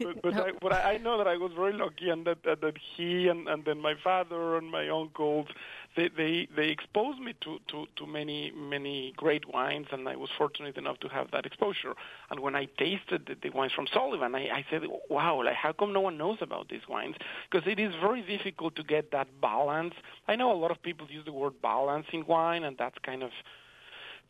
but, 0.00 0.22
but, 0.22 0.34
no. 0.34 0.44
I, 0.44 0.52
but 0.60 0.72
I 0.72 0.96
know 0.96 1.18
that 1.18 1.28
I 1.28 1.36
was 1.36 1.52
very 1.54 1.74
lucky, 1.74 2.08
and 2.08 2.26
that 2.26 2.44
that, 2.44 2.62
that 2.62 2.76
he 2.78 3.28
and, 3.28 3.46
and 3.46 3.64
then 3.66 3.80
my 3.80 3.94
father 4.02 4.56
and 4.56 4.70
my 4.70 4.88
uncles 4.88 5.48
they 5.96 6.08
they 6.08 6.48
they 6.56 6.68
exposed 6.68 7.20
me 7.20 7.34
to 7.42 7.58
to 7.68 7.86
to 7.96 8.06
many 8.06 8.50
many 8.52 9.12
great 9.18 9.52
wines, 9.52 9.88
and 9.92 10.08
I 10.08 10.16
was 10.16 10.30
fortunate 10.36 10.78
enough 10.78 10.98
to 11.00 11.08
have 11.08 11.30
that 11.32 11.44
exposure. 11.44 11.94
And 12.30 12.40
when 12.40 12.56
I 12.56 12.66
tasted 12.78 13.26
the, 13.26 13.36
the 13.40 13.50
wines 13.50 13.72
from 13.72 13.86
Sullivan, 13.86 14.34
I, 14.34 14.48
I 14.48 14.66
said, 14.70 14.82
"Wow! 15.10 15.44
Like 15.44 15.56
how 15.56 15.72
come 15.72 15.92
no 15.92 16.00
one 16.00 16.16
knows 16.16 16.38
about 16.40 16.70
these 16.70 16.88
wines?" 16.88 17.16
Because 17.50 17.68
it 17.68 17.78
is 17.78 17.94
very 18.00 18.22
difficult 18.22 18.76
to 18.76 18.82
get 18.82 19.10
that 19.12 19.28
balance. 19.42 19.94
I 20.26 20.36
know 20.36 20.50
a 20.52 20.56
lot 20.56 20.70
of 20.70 20.82
people 20.82 21.06
use 21.10 21.26
the 21.26 21.32
word 21.32 21.60
balance 21.60 22.06
in 22.12 22.26
wine, 22.26 22.64
and 22.64 22.78
that's 22.78 22.98
kind 23.04 23.22
of 23.22 23.30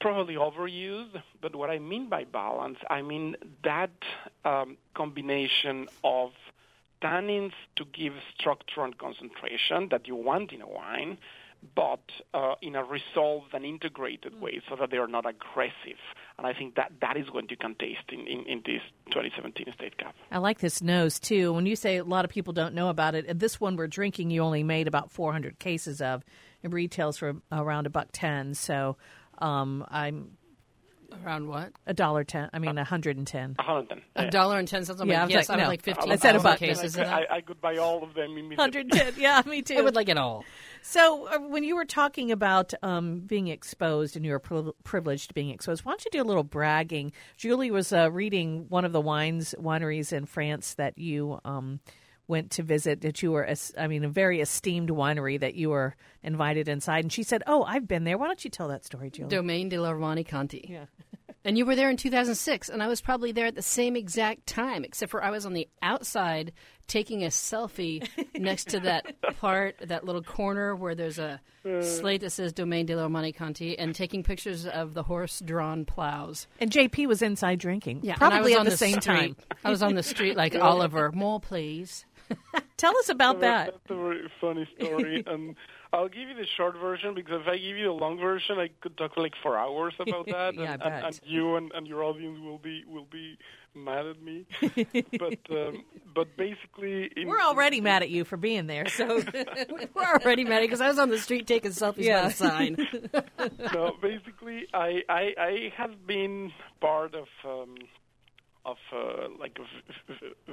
probably 0.01 0.35
overused, 0.35 1.23
but 1.41 1.55
what 1.55 1.71
I 1.71 1.79
mean 1.79 2.09
by 2.09 2.25
balance, 2.25 2.79
I 2.91 3.03
mean 3.03 3.37
that 3.63 3.91
um, 4.45 4.77
combination 4.95 5.89
of 6.03 6.33
tannins 7.03 7.53
to 7.77 7.85
give 7.93 8.15
structure 8.39 8.83
and 8.83 8.97
concentration 8.97 9.89
that 9.91 10.09
you 10.09 10.17
want 10.17 10.53
in 10.53 10.63
a 10.63 10.69
wine, 10.69 11.19
but 11.75 12.03
uh, 12.33 12.55
in 12.61 12.77
a 12.77 12.85
resolved 12.85 13.55
and 13.55 13.65
integrated 13.65 14.41
way 14.41 14.61
so 14.69 14.77
that 14.77 14.91
they 14.91 14.97
are 14.97 15.07
not 15.07 15.27
aggressive. 15.27 15.99
And 16.39 16.47
I 16.47 16.53
think 16.53 16.75
that 16.77 16.93
that 17.01 17.17
is 17.17 17.31
what 17.31 17.51
you 17.51 17.57
can 17.57 17.75
taste 17.75 18.11
in, 18.11 18.21
in, 18.21 18.45
in 18.45 18.63
this 18.65 18.83
2017 19.07 19.69
Estate 19.69 19.99
Cup. 19.99 20.15
I 20.31 20.39
like 20.39 20.59
this 20.59 20.83
nose 20.83 21.19
too. 21.19 21.53
When 21.53 21.67
you 21.67 21.77
say 21.77 21.97
a 21.99 22.05
lot 22.05 22.25
of 22.25 22.31
people 22.31 22.53
don't 22.53 22.75
know 22.75 22.89
about 22.89 23.15
it, 23.15 23.39
this 23.39 23.61
one 23.61 23.77
we're 23.77 23.87
drinking, 23.87 24.31
you 24.31 24.43
only 24.43 24.63
made 24.63 24.89
about 24.89 25.11
400 25.11 25.59
cases 25.59 26.01
of. 26.01 26.25
It 26.63 26.73
retails 26.73 27.19
for 27.19 27.37
around 27.53 27.87
a 27.87 27.91
buck 27.91 28.09
ten. 28.11 28.55
So 28.55 28.97
um, 29.39 29.85
I'm 29.89 30.37
Around 31.23 31.49
what? 31.49 31.73
A 31.87 31.95
dollar 31.95 32.25
ten. 32.25 32.51
I 32.53 32.59
mean, 32.59 32.77
a 32.77 32.85
hundred 32.85 33.17
and 33.17 33.27
ten. 33.27 33.55
A 33.59 33.63
hundred 33.63 33.91
and 33.93 34.03
ten. 34.17 34.27
A 34.27 34.31
dollar 34.31 34.59
and 34.59 34.67
ten 34.67 34.85
cents. 34.85 35.01
I'm 35.01 35.09
yeah, 35.09 35.23
like, 35.23 35.33
yes, 35.33 35.49
like, 35.49 35.59
I 35.59 35.63
no. 35.63 35.69
like 35.69 35.83
fifteen. 35.83 36.13
I 36.13 36.17
said 36.17 36.37
about 36.37 36.59
cases. 36.59 36.99
I, 36.99 37.27
I, 37.31 37.41
could 37.41 37.61
buy 37.61 37.77
all 37.77 38.03
of 38.03 38.15
them 38.15 38.33
immediately. 38.33 38.57
Hundred 38.57 38.91
ten. 38.91 39.15
Yeah, 39.17 39.43
me 39.47 39.63
too. 39.63 39.77
I 39.77 39.81
would 39.81 39.95
like 39.95 40.09
it 40.09 40.19
all. 40.19 40.45
So, 40.83 41.29
uh, 41.29 41.39
when 41.39 41.65
you 41.65 41.77
were 41.77 41.85
talking 41.85 42.33
about 42.33 42.75
um, 42.83 43.21
being 43.21 43.49
exposed 43.49 44.17
and 44.17 44.25
you 44.25 44.33
were 44.33 44.39
pri- 44.39 44.73
privileged 44.83 45.29
to 45.29 45.35
being 45.35 45.51
exposed, 45.51 45.85
why 45.85 45.93
don't 45.93 46.05
you 46.05 46.11
do 46.11 46.23
a 46.23 46.25
little 46.25 46.45
bragging? 46.45 47.13
Julie 47.37 47.71
was 47.71 47.93
uh, 47.93 48.11
reading 48.11 48.67
one 48.69 48.85
of 48.85 48.93
the 48.93 49.01
wines 49.01 49.55
wineries 49.59 50.13
in 50.13 50.27
France 50.27 50.75
that 50.75 50.99
you. 50.99 51.41
Um, 51.45 51.81
went 52.27 52.51
to 52.53 52.63
visit 52.63 53.03
that 53.03 53.23
you 53.23 53.33
were 53.33 53.49
I 53.79 53.87
mean 53.87 54.05
a 54.05 54.09
very 54.09 54.41
esteemed 54.41 54.91
winery 54.91 55.39
that 55.41 55.55
you 55.55 55.71
were 55.71 55.97
invited 56.23 56.69
inside. 56.69 57.05
And 57.05 57.13
she 57.13 57.23
said 57.23 57.43
oh 57.47 57.65
I've 57.65 57.87
been 57.87 58.05
there. 58.05 58.19
Why 58.19 58.27
don't 58.27 58.45
you 58.45 58.51
tell 58.51 58.69
that 58.69 58.85
story 58.85 59.11
Julie? 59.11 59.29
Domaine 59.29 59.69
de 59.69 59.79
la 59.79 59.93
Romanée-Conti 59.93 60.67
yeah. 60.69 60.87
And 61.47 61.59
you 61.59 61.67
were 61.67 61.77
there 61.77 61.91
in 61.91 61.99
2006 61.99 62.71
and 62.71 62.83
I 62.83 62.87
was 62.87 63.03
probably 63.03 63.31
there 63.33 63.47
at 63.47 63.55
the 63.55 63.63
same 63.63 63.97
exact 63.97 64.47
time 64.47 64.85
except 64.85 65.11
for 65.11 65.23
I 65.23 65.31
was 65.31 65.45
on 65.45 65.53
the 65.53 65.69
outside 65.83 66.53
taking 66.87 67.25
a 67.25 67.29
selfie 67.29 68.09
next 68.39 68.71
to 68.71 68.81
that 68.81 69.15
part 69.39 69.77
that 69.81 70.05
little 70.05 70.23
corner 70.23 70.75
where 70.75 70.95
there's 70.95 71.19
a 71.19 71.41
mm. 71.65 71.85
slate 71.85 72.23
that 72.23 72.31
says 72.31 72.53
Domaine 72.53 72.87
de 72.87 72.95
la 72.97 73.07
Romanée-Conti 73.07 73.79
and 73.79 73.95
taking 73.95 74.23
pictures 74.23 74.67
of 74.67 74.95
the 74.95 75.03
horse 75.03 75.41
drawn 75.41 75.85
plows. 75.85 76.47
And 76.61 76.71
JP 76.71 77.07
was 77.07 77.21
inside 77.21 77.59
drinking 77.59 78.01
yeah 78.03 78.17
probably 78.17 78.55
at 78.55 78.65
the, 78.65 78.71
the, 78.71 78.77
same 78.77 79.01
street. 79.01 79.05
time 79.05 79.37
I 79.65 79.71
was 79.71 79.83
on 79.83 79.95
the 79.95 80.03
street 80.03 80.37
like 80.37 80.55
Oliver 80.61 81.13
more 81.13 81.41
please 81.41 82.07
Tell 82.77 82.97
us 82.99 83.09
about 83.09 83.41
that. 83.41 83.73
That's 83.73 83.91
a 83.91 83.95
very 83.95 84.31
funny 84.41 84.69
story. 84.77 85.23
and 85.27 85.57
I'll 85.93 86.09
give 86.09 86.29
you 86.29 86.35
the 86.35 86.47
short 86.57 86.77
version 86.77 87.15
because 87.15 87.43
if 87.43 87.49
I 87.49 87.57
give 87.57 87.77
you 87.77 87.87
the 87.87 87.93
long 87.93 88.19
version, 88.19 88.59
I 88.59 88.71
could 88.81 88.97
talk 88.97 89.17
like 89.17 89.35
for 89.43 89.57
hours 89.57 89.95
about 89.99 90.27
that. 90.31 90.55
yeah, 90.55 90.75
and. 90.75 90.83
And, 90.83 91.05
and 91.05 91.21
you 91.25 91.57
and, 91.57 91.73
and, 91.73 91.87
your 91.87 92.03
audience 92.03 92.39
will 92.41 92.59
be 92.59 92.85
will 92.87 93.07
be 93.07 93.39
mad 93.75 94.07
at 94.07 94.23
me. 94.23 94.47
but 95.19 95.39
um, 95.51 95.85
but 96.15 96.37
basically, 96.37 97.11
in, 97.17 97.29
we're 97.29 97.41
already 97.41 97.81
mad 97.81 98.03
at 98.03 98.11
you 98.11 98.25
for 98.25 98.37
being 98.37 98.67
there. 98.67 98.89
So 98.89 99.23
we're 99.95 100.05
already 100.05 100.45
mad 100.45 100.61
because 100.61 100.81
I 100.81 100.89
was 100.89 100.99
on 100.99 101.11
the 101.11 101.19
street 101.19 101.47
taking 101.47 101.71
selfies 101.71 102.05
yeah. 102.05 102.23
by 102.23 102.29
the 102.29 102.35
sign. 102.35 102.89
no, 103.73 103.93
basically, 104.01 104.67
I, 104.75 105.03
I 105.09 105.35
I 105.39 105.73
have 105.77 106.07
been 106.07 106.53
part 106.81 107.15
of. 107.15 107.29
Um, 107.45 107.77
of 108.65 108.77
uh, 108.93 109.29
like 109.39 109.59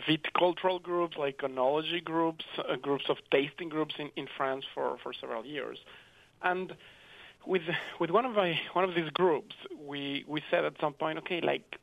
viticultural 0.07 0.81
groups, 0.81 1.17
like 1.17 1.37
oenology 1.39 2.03
groups, 2.03 2.45
uh, 2.57 2.75
groups 2.75 3.05
of 3.09 3.17
tasting 3.31 3.69
groups 3.69 3.95
in, 3.97 4.09
in 4.15 4.27
France 4.37 4.65
for, 4.73 4.97
for 5.01 5.13
several 5.13 5.45
years, 5.45 5.79
and 6.43 6.73
with 7.45 7.63
with 7.99 8.09
one 8.09 8.25
of 8.25 8.33
my 8.33 8.59
one 8.73 8.83
of 8.83 8.95
these 8.95 9.09
groups, 9.13 9.55
we 9.79 10.25
we 10.27 10.41
said 10.51 10.65
at 10.65 10.73
some 10.79 10.93
point, 10.93 11.17
okay, 11.19 11.41
like 11.41 11.77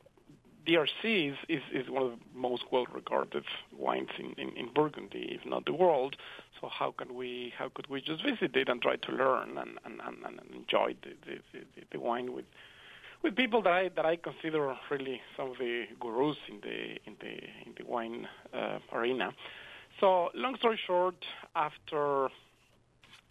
DRC 0.67 1.31
is, 1.31 1.37
is, 1.47 1.61
is 1.73 1.89
one 1.89 2.03
of 2.03 2.11
the 2.11 2.17
most 2.35 2.63
well 2.71 2.85
regarded 2.93 3.43
wines 3.75 4.09
in, 4.19 4.33
in, 4.37 4.55
in 4.55 4.69
Burgundy, 4.73 5.37
if 5.39 5.45
not 5.49 5.65
the 5.65 5.73
world. 5.73 6.15
So 6.59 6.69
how 6.69 6.91
can 6.91 7.15
we 7.15 7.53
how 7.57 7.69
could 7.73 7.89
we 7.89 8.01
just 8.01 8.23
visit 8.23 8.55
it 8.55 8.69
and 8.69 8.81
try 8.81 8.97
to 8.97 9.11
learn 9.11 9.57
and, 9.57 9.79
and, 9.85 10.01
and, 10.05 10.25
and 10.25 10.39
enjoy 10.53 10.95
the, 11.01 11.11
the, 11.25 11.39
the, 11.53 11.83
the 11.91 11.99
wine 11.99 12.33
with 12.33 12.45
with 13.23 13.35
people 13.35 13.61
that 13.63 13.73
I 13.73 13.89
that 13.95 14.05
I 14.05 14.15
consider 14.15 14.75
really 14.89 15.21
some 15.35 15.51
of 15.51 15.57
the 15.57 15.85
gurus 15.99 16.37
in 16.47 16.59
the 16.61 16.97
in 17.05 17.15
the 17.19 17.33
in 17.65 17.75
the 17.77 17.85
wine 17.85 18.27
uh, 18.53 18.79
arena. 18.93 19.33
So 19.99 20.29
long 20.33 20.55
story 20.57 20.79
short, 20.85 21.15
after 21.55 22.29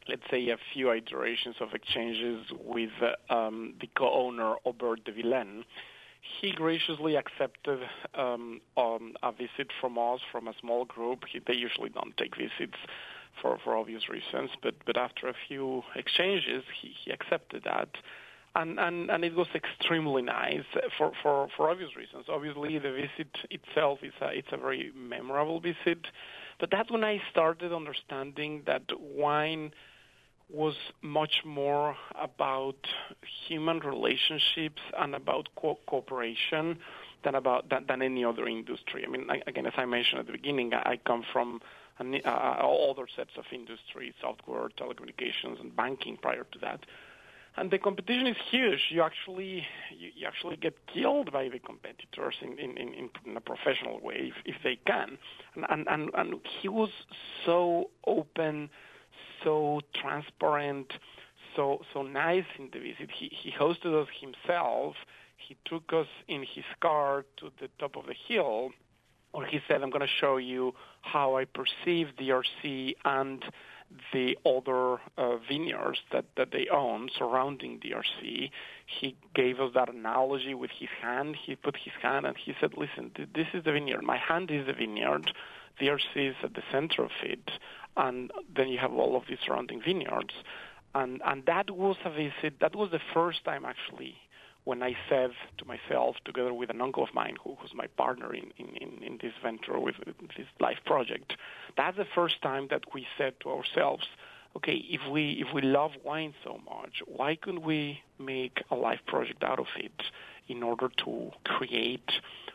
let's 0.08 0.22
say 0.30 0.48
a 0.48 0.56
few 0.72 0.90
iterations 0.92 1.56
of 1.60 1.68
exchanges 1.74 2.46
with 2.64 2.90
um, 3.30 3.74
the 3.80 3.88
co-owner 3.96 4.54
Aubert 4.64 5.04
de 5.04 5.12
Vilaine, 5.12 5.64
he 6.40 6.50
graciously 6.50 7.14
accepted 7.14 7.80
um, 8.14 8.60
um, 8.76 9.14
a 9.22 9.32
visit 9.32 9.70
from 9.80 9.98
us 9.98 10.20
from 10.32 10.48
a 10.48 10.54
small 10.60 10.84
group. 10.84 11.24
He, 11.30 11.40
they 11.46 11.54
usually 11.54 11.90
don't 11.90 12.16
take 12.16 12.36
visits 12.36 12.78
for, 13.40 13.58
for 13.62 13.76
obvious 13.76 14.08
reasons, 14.08 14.50
but 14.62 14.74
but 14.84 14.96
after 14.96 15.28
a 15.28 15.34
few 15.46 15.82
exchanges, 15.94 16.64
he, 16.80 16.92
he 17.04 17.10
accepted 17.10 17.64
that 17.64 17.88
and, 18.58 18.78
and, 18.78 19.10
and 19.10 19.24
it 19.24 19.34
was 19.34 19.46
extremely 19.54 20.22
nice 20.22 20.64
for, 20.96 21.12
for, 21.22 21.48
for 21.56 21.70
obvious 21.70 21.94
reasons. 21.96 22.26
Obviously, 22.28 22.78
the 22.78 22.90
visit 22.90 23.30
itself 23.50 24.00
is 24.02 24.12
a, 24.20 24.28
it's 24.30 24.48
a 24.52 24.56
very 24.56 24.90
memorable 24.96 25.60
visit, 25.60 26.06
but 26.58 26.70
that's 26.70 26.90
when 26.90 27.04
I 27.04 27.22
started 27.30 27.72
understanding 27.72 28.62
that 28.66 28.82
wine 29.00 29.72
was 30.50 30.74
much 31.02 31.42
more 31.44 31.94
about 32.20 32.76
human 33.46 33.78
relationships 33.80 34.82
and 34.98 35.14
about 35.14 35.48
co- 35.60 35.78
cooperation 35.86 36.78
than 37.22 37.34
about 37.34 37.68
than, 37.68 37.84
than 37.86 38.02
any 38.02 38.24
other 38.24 38.48
industry. 38.48 39.04
I 39.06 39.10
mean, 39.10 39.30
I, 39.30 39.42
again, 39.46 39.66
as 39.66 39.74
I 39.76 39.84
mentioned 39.84 40.20
at 40.20 40.26
the 40.26 40.32
beginning, 40.32 40.72
I, 40.72 40.92
I 40.92 40.96
come 41.04 41.22
from 41.32 41.60
an, 41.98 42.20
uh, 42.24 42.28
other 42.28 43.06
sets 43.14 43.30
of 43.36 43.44
industries, 43.52 44.14
software, 44.20 44.68
telecommunications, 44.70 45.60
and 45.60 45.74
banking 45.76 46.16
prior 46.16 46.46
to 46.52 46.58
that 46.60 46.80
and 47.58 47.70
the 47.70 47.78
competition 47.78 48.26
is 48.26 48.36
huge. 48.50 48.80
You 48.90 49.02
actually 49.02 49.66
you, 49.96 50.10
you 50.14 50.26
actually 50.26 50.56
get 50.56 50.74
killed 50.92 51.32
by 51.32 51.48
the 51.48 51.58
competitors 51.58 52.36
in 52.40 52.58
in, 52.58 52.76
in, 52.78 53.10
in 53.26 53.36
a 53.36 53.40
professional 53.40 54.00
way 54.00 54.32
if, 54.32 54.34
if 54.44 54.56
they 54.62 54.78
can. 54.86 55.18
And, 55.54 55.64
and 55.68 55.86
and 55.88 56.10
and 56.14 56.40
he 56.60 56.68
was 56.68 56.90
so 57.44 57.90
open, 58.06 58.70
so 59.44 59.80
transparent, 59.94 60.92
so 61.54 61.82
so 61.92 62.02
nice 62.02 62.46
in 62.58 62.70
the 62.72 62.78
visit. 62.78 63.10
He 63.14 63.30
he 63.30 63.50
hosted 63.50 63.94
us 64.00 64.08
himself. 64.20 64.94
He 65.36 65.56
took 65.64 65.92
us 65.92 66.08
in 66.26 66.40
his 66.42 66.64
car 66.80 67.24
to 67.38 67.50
the 67.60 67.68
top 67.78 67.96
of 67.96 68.06
the 68.06 68.14
hill 68.28 68.70
or 69.32 69.44
he 69.44 69.60
said, 69.68 69.82
I'm 69.82 69.90
going 69.90 70.00
to 70.00 70.12
show 70.20 70.36
you 70.36 70.74
how 71.02 71.36
I 71.36 71.44
perceive 71.44 72.08
DRC 72.18 72.94
and 73.04 73.44
the 74.12 74.36
other 74.44 75.00
uh, 75.16 75.36
vineyards 75.48 75.98
that, 76.12 76.26
that 76.36 76.50
they 76.52 76.68
own 76.70 77.08
surrounding 77.16 77.80
DRC. 77.80 78.50
He 78.86 79.16
gave 79.34 79.60
us 79.60 79.72
that 79.74 79.92
analogy 79.92 80.54
with 80.54 80.70
his 80.78 80.88
hand. 81.00 81.36
He 81.36 81.54
put 81.56 81.76
his 81.76 81.94
hand 82.02 82.26
and 82.26 82.36
he 82.36 82.54
said, 82.60 82.72
Listen, 82.76 83.10
this 83.34 83.46
is 83.54 83.64
the 83.64 83.72
vineyard. 83.72 84.02
My 84.02 84.16
hand 84.16 84.50
is 84.50 84.66
the 84.66 84.72
vineyard. 84.72 85.32
DRC 85.80 86.30
is 86.30 86.36
at 86.42 86.54
the 86.54 86.62
center 86.70 87.04
of 87.04 87.10
it. 87.22 87.50
And 87.96 88.30
then 88.54 88.68
you 88.68 88.78
have 88.78 88.92
all 88.92 89.16
of 89.16 89.24
these 89.28 89.38
surrounding 89.44 89.82
vineyards. 89.82 90.34
And, 90.94 91.20
and 91.24 91.44
that 91.46 91.70
was 91.70 91.96
a 92.04 92.10
visit, 92.10 92.60
that 92.60 92.74
was 92.74 92.90
the 92.90 93.00
first 93.12 93.44
time 93.44 93.64
actually 93.64 94.16
when 94.68 94.82
I 94.82 94.94
said 95.08 95.30
to 95.56 95.64
myself, 95.64 96.16
together 96.26 96.52
with 96.52 96.68
an 96.68 96.82
uncle 96.82 97.02
of 97.02 97.14
mine 97.14 97.36
who, 97.42 97.56
who's 97.58 97.72
my 97.74 97.86
partner 97.96 98.34
in, 98.34 98.52
in, 98.58 99.02
in 99.02 99.18
this 99.22 99.32
venture 99.42 99.80
with 99.80 99.94
this 100.36 100.46
life 100.60 100.76
project, 100.84 101.32
that's 101.74 101.96
the 101.96 102.04
first 102.14 102.42
time 102.42 102.68
that 102.68 102.82
we 102.92 103.06
said 103.16 103.32
to 103.40 103.48
ourselves, 103.48 104.06
okay, 104.56 104.74
if 104.90 105.00
we 105.10 105.42
if 105.42 105.54
we 105.54 105.62
love 105.62 105.92
wine 106.04 106.34
so 106.44 106.60
much, 106.66 107.02
why 107.06 107.34
couldn't 107.34 107.62
we 107.62 108.02
make 108.18 108.62
a 108.70 108.74
life 108.74 109.00
project 109.06 109.42
out 109.42 109.58
of 109.58 109.68
it 109.78 110.02
in 110.48 110.62
order 110.62 110.90
to 111.04 111.30
create 111.44 112.10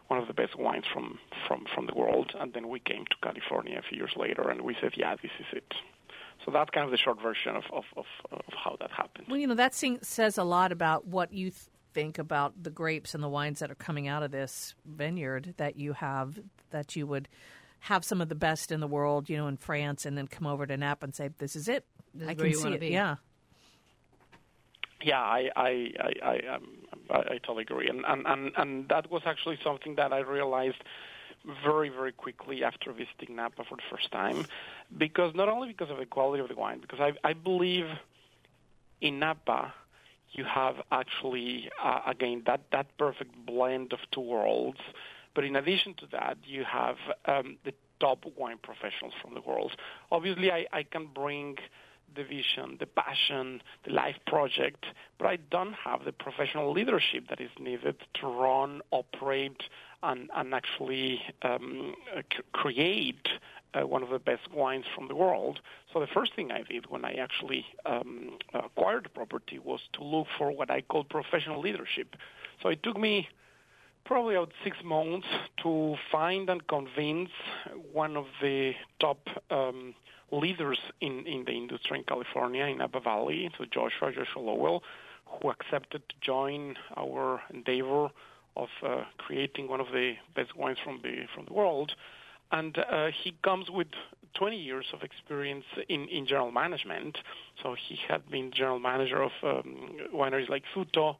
one 0.08 0.20
of 0.20 0.28
the 0.28 0.36
best 0.36 0.56
wines 0.56 0.86
from, 0.94 1.18
from, 1.48 1.66
from 1.74 1.88
the 1.88 1.96
world? 1.96 2.32
And 2.40 2.54
then 2.54 2.70
we 2.70 2.80
came 2.80 3.06
to 3.06 3.16
California 3.24 3.80
a 3.80 3.82
few 3.82 3.98
years 3.98 4.14
later 4.16 4.52
and 4.52 4.62
we 4.62 4.76
said, 4.80 4.92
yeah, 4.96 5.16
this 5.16 5.32
is 5.40 5.48
it. 5.52 5.74
So 6.46 6.52
that's 6.52 6.70
kind 6.70 6.86
of 6.86 6.92
the 6.92 6.98
short 6.98 7.20
version 7.20 7.56
of, 7.56 7.64
of, 7.72 7.86
of, 7.98 8.06
of 8.32 8.54
how 8.54 8.76
that 8.82 8.92
happened. 8.92 9.26
Well, 9.30 9.38
you 9.38 9.48
know, 9.48 9.56
that 9.56 9.74
says 9.74 10.38
a 10.38 10.44
lot 10.44 10.72
about 10.72 11.08
what 11.08 11.34
you 11.34 11.50
th- 11.50 11.70
think 11.94 12.18
about 12.18 12.64
the 12.64 12.70
grapes 12.70 13.14
and 13.14 13.24
the 13.24 13.30
wines 13.30 13.60
that 13.60 13.72
are 13.72 13.76
coming 13.76 14.08
out 14.08 14.24
of 14.24 14.32
this 14.32 14.76
vineyard 14.86 15.54
that 15.58 15.78
you 15.78 15.94
have 15.94 16.40
that 16.72 16.96
you 16.96 17.06
would 17.08 17.28
have 17.82 18.06
some 18.06 18.22
of 18.22 18.30
the 18.30 18.36
best 18.36 18.72
in 18.72 18.80
the 18.80 18.88
world, 18.88 19.30
you 19.30 19.38
know, 19.38 19.48
in 19.48 19.58
France, 19.58 20.06
and 20.06 20.18
then 20.18 20.28
come 20.28 20.48
over 20.48 20.66
to 20.66 20.78
Napa 20.78 21.04
and 21.06 21.14
say, 21.14 21.30
"This 21.38 21.56
is 21.56 21.68
it. 21.68 21.86
This 22.14 22.30
I 22.30 22.34
can 22.34 22.40
where 22.40 22.48
you 22.48 22.56
see 22.56 22.74
it." 22.74 22.80
be. 22.80 22.88
Yeah. 22.88 23.18
Yeah, 25.02 25.20
I 25.20 25.50
I 25.56 25.92
I 26.00 26.14
I, 26.24 26.56
um, 26.56 26.68
I, 27.10 27.18
I 27.18 27.38
totally 27.40 27.64
agree, 27.64 27.90
and, 27.90 28.06
and 28.08 28.26
and 28.26 28.52
and 28.56 28.90
that 28.90 29.12
was 29.12 29.24
actually 29.26 29.60
something 29.64 29.96
that 29.96 30.14
I 30.14 30.20
realized 30.20 30.82
very 31.62 31.90
very 31.90 32.14
quickly 32.14 32.64
after 32.64 32.94
visiting 32.94 33.36
Napa 33.36 33.66
for 33.66 33.76
the 33.76 33.84
first 33.92 34.10
time, 34.12 34.46
because 34.98 35.36
not 35.36 35.50
only 35.50 35.68
because 35.68 35.90
of 35.90 35.98
the 35.98 36.06
quality 36.06 36.42
of 36.42 36.48
the 36.48 36.56
wine, 36.56 36.80
because 36.80 37.02
I 37.02 37.12
I 37.28 37.34
believe 37.34 37.86
in 39.02 39.20
Napa 39.20 39.74
you 40.34 40.44
have 40.46 40.76
actually 40.92 41.70
uh, 41.82 42.02
again 42.08 42.44
that 42.46 42.62
that 42.72 42.98
perfect 42.98 43.34
blend 43.46 43.94
of 43.94 44.00
two 44.12 44.22
worlds. 44.22 44.80
But 45.36 45.44
in 45.46 45.56
addition 45.56 45.96
to 45.96 46.06
that, 46.12 46.38
you 46.46 46.64
have 46.64 46.98
um, 47.26 47.58
the 47.66 47.74
top 48.00 48.24
wine 48.38 48.60
professionals 48.62 49.14
from 49.22 49.34
the 49.34 49.42
world. 49.42 49.72
Obviously, 50.12 50.52
I, 50.52 50.66
I 50.72 50.84
can 50.84 51.08
bring 51.08 51.58
the 52.16 52.24
vision, 52.24 52.78
the 52.80 52.86
passion, 52.86 53.62
the 53.86 53.94
life 53.94 54.18
project, 54.28 54.86
but 55.18 55.28
I 55.28 55.38
don't 55.50 55.74
have 55.74 56.06
the 56.06 56.12
professional 56.12 56.72
leadership 56.72 57.24
that 57.30 57.42
is 57.42 57.50
needed 57.60 57.96
to 58.20 58.28
run, 58.28 58.82
operate, 58.92 59.64
and, 60.04 60.30
and 60.36 60.54
actually 60.54 61.22
um, 61.42 61.96
create 62.52 63.28
uh, 63.74 63.86
one 63.88 64.04
of 64.04 64.10
the 64.10 64.20
best 64.20 64.52
wines 64.54 64.86
from 64.96 65.08
the 65.08 65.16
world. 65.16 65.60
So 65.92 66.00
the 66.00 66.08
first 66.08 66.36
thing 66.36 66.52
I 66.52 66.64
did 66.64 66.90
when 66.90 67.06
I 67.06 67.14
actually 67.14 67.66
um, 67.86 68.38
acquired 68.54 69.06
the 69.06 69.10
property 69.10 69.60
was 69.60 69.80
to 69.94 70.04
look 70.04 70.28
for 70.38 70.52
what 70.52 70.70
I 70.70 70.82
call 70.82 71.04
professional 71.04 71.60
leadership. 71.60 72.16
So 72.62 72.70
it 72.70 72.84
took 72.84 72.98
me 72.98 73.28
probably 74.06 74.36
about 74.36 74.52
six 74.64 74.78
months 74.84 75.28
to 75.64 75.96
find 76.12 76.50
and 76.50 76.66
convince 76.68 77.30
one 77.92 78.18
of 78.18 78.26
the 78.42 78.74
top 79.00 79.20
um, 79.50 79.96
leaders 80.32 80.80
in, 81.02 81.26
in 81.26 81.46
the 81.46 81.52
industry 81.52 82.00
in 82.00 82.04
California, 82.04 82.66
in 82.66 82.80
Napa 82.80 83.00
Valley, 83.00 83.50
so 83.58 83.66
Joshua, 83.66 84.12
Joshua 84.12 84.42
Lowell, 84.42 84.84
who 85.26 85.50
accepted 85.50 86.02
to 86.10 86.16
join 86.22 86.76
our 86.98 87.42
endeavor 87.54 88.10
of 88.56 88.70
uh, 88.86 89.04
creating 89.18 89.68
one 89.68 89.80
of 89.80 89.88
the 89.88 90.14
best 90.36 90.56
wines 90.56 90.78
from 90.84 91.00
the 91.02 91.26
from 91.34 91.46
the 91.46 91.54
world. 91.54 91.94
And 92.54 92.78
uh, 92.78 93.08
he 93.24 93.34
comes 93.44 93.70
with 93.70 93.88
20 94.36 94.56
years 94.56 94.86
of 94.94 95.02
experience 95.02 95.66
in, 95.90 96.08
in 96.08 96.26
general 96.28 96.52
management. 96.52 97.18
So 97.62 97.76
he 97.76 97.98
had 98.08 98.30
been 98.30 98.52
general 98.54 98.80
manager 98.80 99.22
of 99.24 99.32
um, 99.44 99.98
wineries 100.14 100.50
like 100.50 100.64
Futo, 100.74 101.18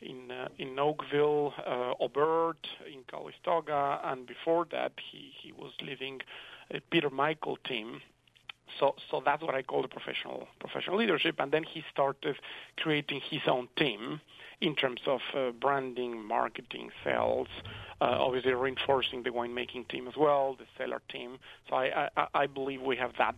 in 0.00 0.30
uh, 0.30 0.48
in 0.58 0.78
Oakville, 0.78 1.54
uh, 1.66 1.92
Aubert, 2.00 2.58
in 2.86 3.00
Calistoga, 3.10 4.00
and 4.04 4.26
before 4.26 4.66
that 4.70 4.92
he 5.10 5.32
he 5.42 5.52
was 5.52 5.72
leading 5.82 6.20
a 6.70 6.80
Peter 6.90 7.10
Michael 7.10 7.56
team. 7.66 8.00
So 8.78 8.94
so 9.10 9.22
that's 9.24 9.42
what 9.42 9.54
I 9.54 9.62
call 9.62 9.82
the 9.82 9.88
professional 9.88 10.48
professional 10.58 10.96
leadership. 10.96 11.36
And 11.38 11.52
then 11.52 11.62
he 11.62 11.82
started 11.92 12.36
creating 12.76 13.20
his 13.30 13.42
own 13.46 13.68
team 13.76 14.20
in 14.60 14.74
terms 14.74 15.00
of 15.06 15.20
uh, 15.34 15.50
branding, 15.50 16.22
marketing, 16.24 16.90
sales, 17.04 17.48
uh, 18.00 18.04
obviously 18.04 18.54
reinforcing 18.54 19.22
the 19.22 19.30
winemaking 19.30 19.86
team 19.88 20.08
as 20.08 20.16
well, 20.16 20.56
the 20.58 20.64
cellar 20.78 21.02
team. 21.10 21.38
So 21.68 21.76
I, 21.76 22.08
I, 22.16 22.26
I 22.34 22.46
believe 22.46 22.80
we 22.80 22.96
have 22.96 23.12
that 23.18 23.36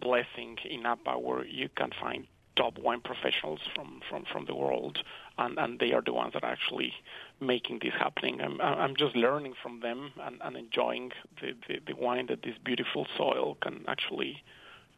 blessing 0.00 0.56
in 0.68 0.82
Napa 0.82 1.18
where 1.18 1.44
you 1.46 1.68
can 1.76 1.90
find 1.98 2.26
top 2.56 2.78
wine 2.78 3.00
professionals 3.00 3.60
from, 3.74 4.00
from, 4.08 4.24
from 4.30 4.44
the 4.44 4.54
world, 4.54 4.98
and, 5.38 5.58
and 5.58 5.78
they 5.78 5.92
are 5.92 6.02
the 6.02 6.12
ones 6.12 6.34
that 6.34 6.44
are 6.44 6.52
actually 6.52 6.92
making 7.40 7.78
this 7.82 7.94
happening. 7.98 8.40
I'm, 8.42 8.60
I'm 8.60 8.96
just 8.96 9.16
learning 9.16 9.54
from 9.62 9.80
them 9.80 10.12
and, 10.20 10.36
and 10.42 10.56
enjoying 10.56 11.12
the, 11.40 11.54
the, 11.68 11.80
the 11.86 11.96
wine 11.96 12.26
that 12.26 12.42
this 12.42 12.56
beautiful 12.62 13.06
soil 13.16 13.56
can 13.62 13.84
actually 13.88 14.42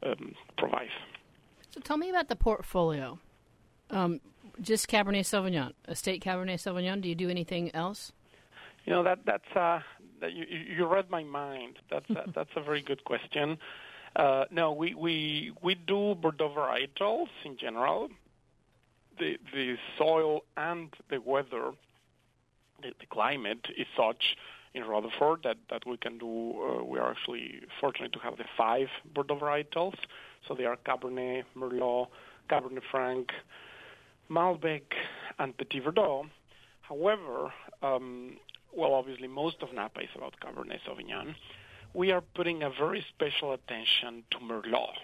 um, 0.02 0.34
provide. 0.56 0.88
So 1.70 1.80
tell 1.80 1.96
me 1.96 2.10
about 2.10 2.28
the 2.28 2.36
portfolio. 2.36 3.18
Um, 3.90 4.20
just 4.60 4.88
Cabernet 4.88 5.24
Sauvignon, 5.24 5.72
estate 5.88 6.22
Cabernet 6.22 6.58
Sauvignon. 6.58 7.00
Do 7.00 7.08
you 7.08 7.14
do 7.14 7.30
anything 7.30 7.74
else? 7.74 8.12
You 8.84 8.92
know 8.92 9.02
that 9.04 9.20
that's 9.24 9.56
uh, 9.56 9.80
that 10.20 10.32
you, 10.32 10.44
you 10.44 10.86
read 10.86 11.10
my 11.10 11.22
mind. 11.22 11.78
That's 11.90 12.08
a, 12.10 12.24
that's 12.34 12.50
a 12.56 12.62
very 12.62 12.82
good 12.82 13.04
question. 13.04 13.58
Uh, 14.14 14.44
no, 14.50 14.72
we, 14.72 14.94
we 14.94 15.52
we 15.62 15.74
do 15.74 16.14
Bordeaux 16.14 16.50
varietals 16.50 17.28
in 17.44 17.56
general. 17.56 18.08
The 19.18 19.38
the 19.52 19.76
soil 19.98 20.42
and 20.56 20.92
the 21.08 21.20
weather, 21.20 21.72
the, 22.82 22.92
the 22.98 23.06
climate 23.06 23.66
is 23.76 23.86
such 23.96 24.36
in 24.74 24.84
Rutherford 24.84 25.40
that, 25.44 25.56
that 25.70 25.86
we 25.86 25.96
can 25.96 26.18
do. 26.18 26.80
Uh, 26.80 26.84
we 26.84 26.98
are 26.98 27.10
actually 27.10 27.60
fortunate 27.80 28.12
to 28.12 28.18
have 28.20 28.36
the 28.36 28.44
five 28.56 28.88
Bordeaux 29.14 29.38
varietals. 29.38 29.94
So 30.48 30.54
they 30.54 30.64
are 30.64 30.76
Cabernet, 30.76 31.44
Merlot, 31.56 32.08
Cabernet 32.50 32.82
Franc, 32.90 33.28
Malbec, 34.30 34.82
and 35.38 35.56
Petit 35.56 35.80
Verdot. 35.80 36.24
However, 36.82 37.52
um, 37.82 38.36
well, 38.74 38.94
obviously 38.94 39.28
most 39.28 39.56
of 39.62 39.72
Napa 39.72 40.00
is 40.00 40.08
about 40.16 40.34
Cabernet 40.40 40.78
Sauvignon. 40.88 41.34
We 41.94 42.10
are 42.10 42.22
putting 42.34 42.62
a 42.62 42.70
very 42.70 43.04
special 43.14 43.52
attention 43.52 44.24
to 44.30 44.38
Merlot. 44.38 44.94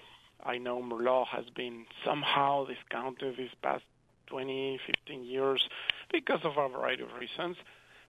I 0.44 0.57
know 0.57 0.83
Merlot 0.83 1.26
has 1.28 1.44
been 1.54 1.85
somehow 2.04 2.64
discounted 2.64 3.37
these 3.37 3.50
past 3.62 3.85
20, 4.28 4.81
15 4.87 5.24
years 5.24 5.62
because 6.12 6.40
of 6.44 6.52
a 6.57 6.68
variety 6.68 7.02
of 7.02 7.09
reasons. 7.18 7.57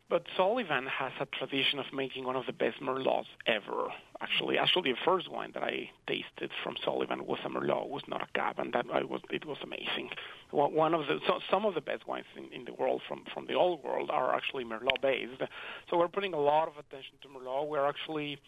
But 0.09 0.23
Sullivan 0.35 0.87
has 0.87 1.11
a 1.19 1.27
tradition 1.27 1.77
of 1.77 1.85
making 1.93 2.25
one 2.25 2.35
of 2.35 2.47
the 2.47 2.53
best 2.53 2.81
Merlots 2.81 3.27
ever. 3.45 3.89
Actually, 4.21 4.57
actually, 4.57 4.91
the 4.91 4.97
first 5.05 5.29
wine 5.29 5.51
that 5.53 5.61
I 5.61 5.91
tasted 6.07 6.49
from 6.63 6.75
Sullivan 6.83 7.27
was 7.27 7.37
a 7.45 7.49
Merlot, 7.49 7.89
was 7.89 8.01
not 8.07 8.23
a 8.23 8.27
Cab, 8.33 8.57
and 8.57 8.73
that 8.73 8.85
I 8.91 9.03
was 9.03 9.21
it 9.29 9.45
was 9.45 9.57
amazing. 9.61 10.09
One 10.49 10.95
of 10.95 11.05
the 11.05 11.19
so, 11.27 11.39
some 11.51 11.63
of 11.63 11.75
the 11.75 11.81
best 11.81 12.07
wines 12.07 12.25
in, 12.35 12.51
in 12.51 12.65
the 12.65 12.73
world 12.73 13.01
from 13.07 13.23
from 13.33 13.45
the 13.45 13.53
old 13.53 13.83
world 13.83 14.09
are 14.09 14.35
actually 14.35 14.65
Merlot 14.65 14.99
based. 15.01 15.43
So 15.89 15.97
we're 15.97 16.07
putting 16.07 16.33
a 16.33 16.39
lot 16.39 16.67
of 16.67 16.73
attention 16.77 17.13
to 17.21 17.27
Merlot. 17.27 17.67
We're 17.67 17.87
actually 17.87 18.39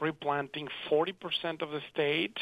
replanting 0.00 0.68
40% 0.90 1.62
of 1.62 1.70
the 1.70 1.80
state 1.92 2.36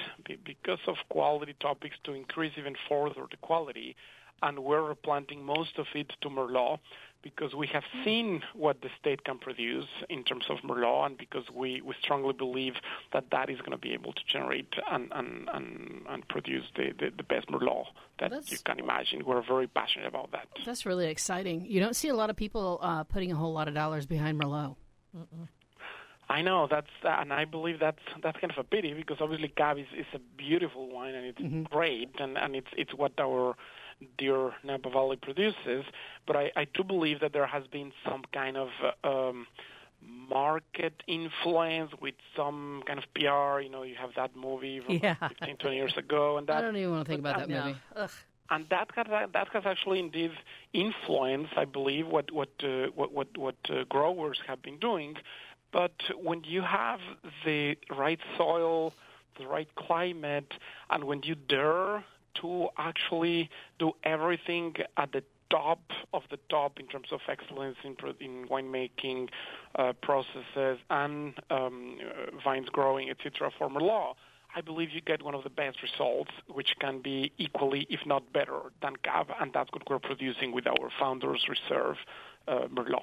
because 0.44 0.80
of 0.88 0.96
quality 1.08 1.54
topics 1.60 1.94
to 2.02 2.12
increase 2.12 2.52
even 2.58 2.74
further 2.88 3.26
the 3.30 3.36
quality, 3.36 3.94
and 4.42 4.58
we're 4.60 4.82
replanting 4.82 5.44
most 5.44 5.78
of 5.78 5.86
it 5.94 6.12
to 6.22 6.28
Merlot 6.28 6.78
because 7.22 7.54
we 7.54 7.66
have 7.68 7.84
seen 8.04 8.42
what 8.52 8.82
the 8.82 8.90
state 9.00 9.24
can 9.24 9.38
produce 9.38 9.86
in 10.10 10.22
terms 10.24 10.44
of 10.50 10.58
Merlot, 10.58 11.06
and 11.06 11.18
because 11.18 11.44
we, 11.50 11.80
we 11.80 11.94
strongly 12.02 12.34
believe 12.34 12.74
that 13.14 13.24
that 13.32 13.48
is 13.48 13.58
going 13.60 13.70
to 13.70 13.78
be 13.78 13.94
able 13.94 14.12
to 14.12 14.20
generate 14.30 14.68
and 14.90 15.10
and, 15.12 15.48
and, 15.52 16.02
and 16.08 16.28
produce 16.28 16.64
the, 16.76 16.92
the, 16.98 17.10
the 17.16 17.22
best 17.22 17.48
Merlot 17.48 17.86
that 18.20 18.30
That's- 18.30 18.52
you 18.52 18.58
can 18.62 18.78
imagine. 18.78 19.24
We're 19.24 19.42
very 19.42 19.66
passionate 19.66 20.06
about 20.06 20.32
that. 20.32 20.46
That's 20.66 20.84
really 20.84 21.06
exciting. 21.06 21.64
You 21.66 21.80
don't 21.80 21.96
see 21.96 22.08
a 22.08 22.14
lot 22.14 22.28
of 22.28 22.36
people 22.36 22.78
uh, 22.82 23.04
putting 23.04 23.32
a 23.32 23.36
whole 23.36 23.54
lot 23.54 23.68
of 23.68 23.74
dollars 23.74 24.04
behind 24.04 24.38
Merlot. 24.38 24.76
I 26.28 26.42
know 26.42 26.66
that's 26.70 26.88
and 27.02 27.32
I 27.32 27.44
believe 27.44 27.78
that's 27.80 27.98
that's 28.22 28.38
kind 28.40 28.50
of 28.50 28.58
a 28.58 28.64
pity 28.64 28.94
because 28.94 29.18
obviously 29.20 29.48
Cab 29.48 29.78
is, 29.78 29.86
is 29.96 30.06
a 30.14 30.18
beautiful 30.36 30.88
wine 30.90 31.14
and 31.14 31.26
it's 31.26 31.70
great 31.70 32.10
and, 32.18 32.38
and 32.38 32.56
it's 32.56 32.68
it's 32.76 32.94
what 32.94 33.12
our 33.20 33.54
dear 34.18 34.52
Napa 34.62 34.90
Valley 34.90 35.16
produces. 35.16 35.84
But 36.26 36.36
I, 36.36 36.52
I 36.56 36.66
do 36.72 36.82
believe 36.84 37.20
that 37.20 37.32
there 37.32 37.46
has 37.46 37.66
been 37.66 37.92
some 38.08 38.22
kind 38.32 38.56
of 38.56 38.68
uh, 39.02 39.08
um, 39.08 39.46
market 40.28 41.02
influence 41.06 41.92
with 42.00 42.14
some 42.36 42.82
kind 42.86 42.98
of 42.98 43.04
PR. 43.14 43.60
You 43.60 43.70
know, 43.70 43.82
you 43.82 43.94
have 43.96 44.10
that 44.16 44.36
movie 44.36 44.80
from 44.80 44.98
Yeah. 45.02 45.14
15, 45.28 45.56
20 45.56 45.76
years 45.76 45.96
ago, 45.96 46.38
and 46.38 46.46
that 46.46 46.58
I 46.58 46.60
don't 46.62 46.76
even 46.76 46.90
want 46.92 47.06
to 47.06 47.08
think 47.08 47.20
about 47.20 47.38
that 47.38 47.48
movie. 47.48 47.76
And 48.50 48.66
that 48.68 48.90
has 48.94 49.06
that 49.32 49.48
has 49.52 49.62
actually 49.64 50.00
indeed 50.00 50.32
influenced, 50.74 51.54
I 51.56 51.64
believe, 51.64 52.06
what 52.06 52.30
what 52.30 52.50
uh, 52.62 52.88
what 52.94 53.12
what, 53.12 53.28
what 53.38 53.56
uh, 53.70 53.84
growers 53.88 54.38
have 54.46 54.60
been 54.62 54.78
doing. 54.78 55.16
But 55.72 55.94
when 56.22 56.44
you 56.44 56.62
have 56.62 57.00
the 57.44 57.76
right 57.90 58.20
soil, 58.36 58.92
the 59.38 59.46
right 59.46 59.68
climate, 59.76 60.52
and 60.90 61.04
when 61.04 61.22
you 61.24 61.34
dare 61.34 62.04
to 62.40 62.68
actually 62.78 63.50
do 63.78 63.92
everything 64.04 64.74
at 64.96 65.12
the 65.12 65.22
top 65.50 65.80
of 66.12 66.22
the 66.30 66.38
top 66.48 66.80
in 66.80 66.86
terms 66.86 67.08
of 67.12 67.20
excellence 67.28 67.76
in, 67.84 67.96
in 68.20 68.46
winemaking 68.48 69.28
uh, 69.76 69.92
processes 70.02 70.78
and 70.90 71.34
um, 71.50 71.98
vines 72.42 72.68
growing, 72.68 73.10
etc., 73.10 73.50
for 73.56 73.68
Merlot, 73.68 74.14
I 74.56 74.60
believe 74.60 74.90
you 74.92 75.00
get 75.00 75.22
one 75.22 75.34
of 75.34 75.42
the 75.42 75.50
best 75.50 75.82
results, 75.82 76.30
which 76.48 76.74
can 76.80 77.00
be 77.00 77.32
equally, 77.38 77.86
if 77.90 78.00
not 78.06 78.32
better, 78.32 78.60
than 78.82 78.96
Cab, 78.96 79.28
and 79.40 79.52
that's 79.52 79.70
what 79.72 79.82
we're 79.90 79.98
producing 79.98 80.52
with 80.52 80.66
our 80.66 80.90
Founders 80.98 81.46
Reserve 81.48 81.96
uh, 82.46 82.68
Merlot. 82.68 83.02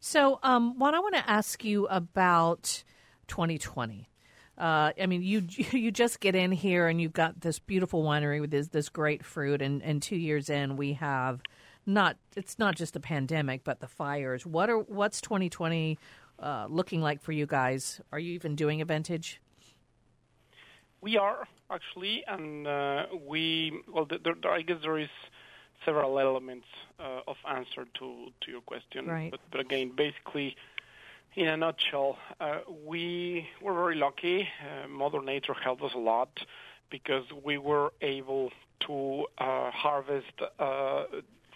So, 0.00 0.38
um, 0.42 0.78
Juan, 0.78 0.94
I 0.94 1.00
want 1.00 1.14
to 1.14 1.30
ask 1.30 1.64
you 1.64 1.86
about 1.86 2.84
2020. 3.28 4.08
Uh, 4.56 4.92
I 5.00 5.06
mean, 5.06 5.22
you 5.22 5.44
you 5.48 5.90
just 5.90 6.20
get 6.20 6.34
in 6.34 6.52
here 6.52 6.86
and 6.88 7.00
you've 7.00 7.12
got 7.12 7.40
this 7.40 7.58
beautiful 7.58 8.02
winery 8.02 8.40
with 8.40 8.50
this 8.50 8.68
this 8.68 8.88
great 8.88 9.24
fruit, 9.24 9.62
and, 9.62 9.82
and 9.82 10.02
two 10.02 10.16
years 10.16 10.48
in, 10.48 10.76
we 10.76 10.94
have 10.94 11.42
not 11.86 12.16
it's 12.36 12.58
not 12.58 12.76
just 12.76 12.96
a 12.96 13.00
pandemic, 13.00 13.64
but 13.64 13.80
the 13.80 13.88
fires. 13.88 14.46
What 14.46 14.70
are 14.70 14.78
what's 14.78 15.20
2020 15.20 15.98
uh, 16.38 16.66
looking 16.68 17.00
like 17.00 17.20
for 17.20 17.32
you 17.32 17.46
guys? 17.46 18.00
Are 18.12 18.18
you 18.18 18.32
even 18.32 18.54
doing 18.56 18.80
a 18.80 18.84
vintage? 18.84 19.40
We 21.00 21.18
are 21.18 21.46
actually, 21.70 22.24
and 22.26 22.66
uh, 22.66 23.06
we 23.26 23.72
well, 23.92 24.06
there, 24.06 24.34
there, 24.40 24.52
I 24.52 24.62
guess 24.62 24.78
there 24.82 24.98
is 24.98 25.10
several 25.84 26.18
elements 26.18 26.66
uh, 26.98 27.20
of 27.26 27.36
answer 27.48 27.86
to 27.98 28.26
to 28.40 28.50
your 28.50 28.62
question. 28.62 29.06
Right. 29.06 29.30
But, 29.30 29.40
but 29.50 29.60
again, 29.60 29.92
basically, 29.94 30.56
in 31.36 31.48
a 31.48 31.56
nutshell, 31.56 32.18
uh, 32.40 32.60
we 32.86 33.48
were 33.60 33.74
very 33.74 33.96
lucky. 33.96 34.48
Uh, 34.60 34.88
Mother 34.88 35.20
Nature 35.20 35.54
helped 35.54 35.82
us 35.82 35.92
a 35.94 35.98
lot 35.98 36.44
because 36.90 37.24
we 37.42 37.58
were 37.58 37.92
able 38.00 38.50
to 38.80 39.26
uh, 39.38 39.70
harvest 39.70 40.32
uh, 40.58 41.04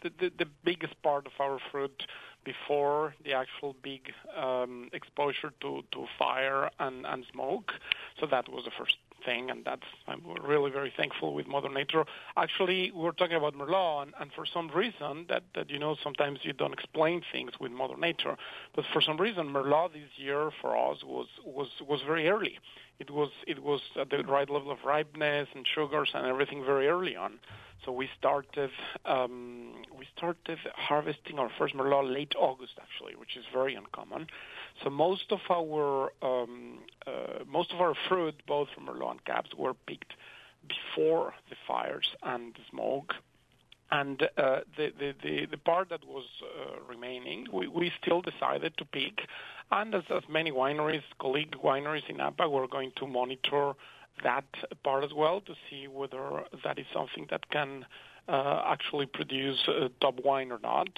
the, 0.02 0.10
the, 0.18 0.32
the 0.38 0.46
biggest 0.64 1.00
part 1.02 1.26
of 1.26 1.32
our 1.40 1.58
fruit 1.70 2.06
before 2.44 3.14
the 3.24 3.32
actual 3.34 3.76
big 3.82 4.12
um, 4.36 4.88
exposure 4.92 5.52
to, 5.60 5.82
to 5.92 6.06
fire 6.18 6.70
and, 6.78 7.04
and 7.06 7.24
smoke. 7.32 7.72
So 8.18 8.26
that 8.26 8.48
was 8.48 8.64
the 8.64 8.70
first 8.70 8.96
thing, 9.24 9.50
and 9.50 9.64
that's 9.64 9.82
I'm 10.06 10.22
really 10.42 10.70
very 10.70 10.92
thankful 10.96 11.34
with 11.34 11.46
Mother 11.46 11.68
Nature. 11.68 12.04
Actually, 12.36 12.90
we're 12.94 13.12
talking 13.12 13.36
about 13.36 13.54
Merlot, 13.54 14.02
and, 14.02 14.14
and 14.20 14.30
for 14.32 14.44
some 14.46 14.68
reason 14.68 15.26
that, 15.28 15.44
that 15.54 15.70
you 15.70 15.78
know 15.78 15.96
sometimes 16.02 16.40
you 16.42 16.52
don't 16.52 16.72
explain 16.72 17.22
things 17.32 17.52
with 17.60 17.72
Mother 17.72 17.96
Nature, 17.96 18.36
but 18.74 18.84
for 18.92 19.00
some 19.00 19.18
reason 19.18 19.48
Merlot 19.48 19.92
this 19.92 20.10
year 20.16 20.50
for 20.60 20.76
us 20.76 20.98
was 21.04 21.26
was 21.44 21.68
was 21.86 22.00
very 22.06 22.28
early. 22.28 22.58
It 22.98 23.10
was 23.10 23.30
it 23.46 23.62
was 23.62 23.80
at 24.00 24.10
the 24.10 24.24
right 24.24 24.50
level 24.50 24.70
of 24.72 24.78
ripeness 24.84 25.48
and 25.54 25.64
sugars 25.66 26.10
and 26.14 26.26
everything 26.26 26.64
very 26.64 26.88
early 26.88 27.14
on. 27.14 27.38
So 27.84 27.92
we 27.92 28.08
started 28.18 28.70
um, 29.04 29.72
we 29.96 30.06
started 30.16 30.58
harvesting 30.74 31.38
our 31.38 31.50
first 31.58 31.74
Merlot 31.74 32.12
late 32.12 32.34
August 32.36 32.72
actually, 32.80 33.14
which 33.14 33.36
is 33.36 33.44
very 33.52 33.74
uncommon. 33.76 34.26
So 34.82 34.90
most 34.90 35.30
of 35.30 35.40
our 35.48 36.12
um, 36.22 36.80
uh, 37.06 37.44
most 37.46 37.72
of 37.72 37.80
our 37.80 37.94
fruit, 38.08 38.34
both 38.46 38.68
from 38.74 38.86
Merlot 38.86 39.12
and 39.12 39.24
Cabs, 39.24 39.50
were 39.56 39.74
picked 39.74 40.14
before 40.66 41.34
the 41.50 41.56
fires 41.66 42.08
and 42.22 42.52
the 42.54 42.60
smoke. 42.68 43.14
And 43.90 44.22
uh, 44.22 44.60
the, 44.76 44.92
the, 44.98 45.14
the, 45.22 45.46
the 45.50 45.56
part 45.56 45.88
that 45.88 46.04
was 46.06 46.24
uh, 46.42 46.80
remaining, 46.88 47.46
we, 47.52 47.68
we 47.68 47.90
still 48.02 48.20
decided 48.20 48.76
to 48.76 48.84
pick. 48.84 49.20
And 49.70 49.94
as, 49.94 50.02
as 50.14 50.22
many 50.28 50.50
wineries, 50.50 51.02
colleague 51.18 51.56
wineries 51.64 52.08
in 52.08 52.18
Napa, 52.18 52.48
we're 52.48 52.66
going 52.66 52.92
to 52.96 53.06
monitor 53.06 53.72
that 54.22 54.44
part 54.84 55.04
as 55.04 55.10
well 55.14 55.40
to 55.42 55.54
see 55.70 55.88
whether 55.88 56.44
that 56.64 56.78
is 56.78 56.86
something 56.92 57.26
that 57.30 57.48
can 57.50 57.86
uh, 58.28 58.62
actually 58.66 59.06
produce 59.06 59.58
uh, 59.68 59.88
top 60.00 60.16
wine 60.24 60.52
or 60.52 60.58
not. 60.62 60.88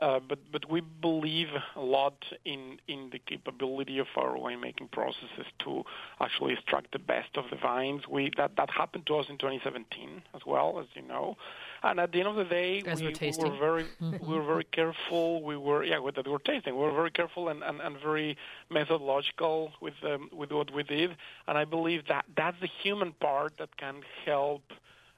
Uh, 0.00 0.20
but 0.20 0.38
but 0.52 0.70
we 0.70 0.80
believe 0.80 1.48
a 1.74 1.80
lot 1.80 2.24
in 2.44 2.78
in 2.86 3.10
the 3.10 3.18
capability 3.18 3.98
of 3.98 4.06
our 4.16 4.36
winemaking 4.36 4.88
processes 4.92 5.46
to 5.58 5.82
actually 6.20 6.52
extract 6.52 6.92
the 6.92 7.00
best 7.00 7.36
of 7.36 7.44
the 7.50 7.56
vines. 7.56 8.06
We 8.06 8.30
that 8.36 8.54
that 8.56 8.70
happened 8.70 9.06
to 9.06 9.16
us 9.16 9.26
in 9.28 9.38
2017 9.38 10.22
as 10.34 10.42
well, 10.46 10.78
as 10.78 10.86
you 10.94 11.02
know. 11.02 11.36
And 11.82 11.98
at 11.98 12.12
the 12.12 12.20
end 12.20 12.28
of 12.28 12.36
the 12.36 12.44
day, 12.44 12.82
we, 12.84 12.90
we're 12.92 13.12
we 13.44 13.50
were 13.50 13.58
very 13.58 13.86
we 14.00 14.34
were 14.36 14.44
very 14.44 14.64
careful. 14.64 15.42
We 15.42 15.56
were 15.56 15.82
yeah, 15.82 15.98
with 15.98 16.14
that 16.14 16.26
we 16.26 16.32
were 16.32 16.38
tasting. 16.38 16.76
We 16.76 16.82
were 16.82 16.94
very 16.94 17.10
careful 17.10 17.48
and, 17.48 17.64
and, 17.64 17.80
and 17.80 17.98
very 18.00 18.36
methodological 18.70 19.72
with 19.80 19.94
um, 20.04 20.30
with 20.32 20.52
what 20.52 20.72
we 20.72 20.84
did. 20.84 21.16
And 21.48 21.58
I 21.58 21.64
believe 21.64 22.06
that 22.06 22.24
that's 22.36 22.60
the 22.60 22.68
human 22.82 23.12
part 23.14 23.58
that 23.58 23.76
can 23.76 24.02
help 24.24 24.62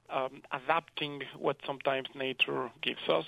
um, 0.08 0.40
adapting 0.52 1.22
what 1.38 1.58
sometimes 1.66 2.08
nature 2.14 2.70
gives 2.80 3.06
us. 3.10 3.26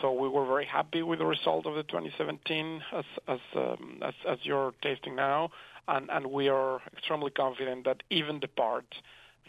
So 0.00 0.12
we 0.12 0.28
were 0.28 0.46
very 0.46 0.66
happy 0.66 1.02
with 1.02 1.18
the 1.18 1.26
result 1.26 1.66
of 1.66 1.74
the 1.74 1.82
2017 1.82 2.82
as 2.92 3.04
as 3.26 3.38
um, 3.56 4.00
as, 4.02 4.14
as 4.28 4.38
you're 4.42 4.72
tasting 4.82 5.16
now, 5.16 5.50
and 5.88 6.08
and 6.10 6.26
we 6.26 6.48
are 6.48 6.80
extremely 6.92 7.30
confident 7.30 7.84
that 7.84 8.02
even 8.10 8.38
the 8.40 8.48
part 8.48 8.86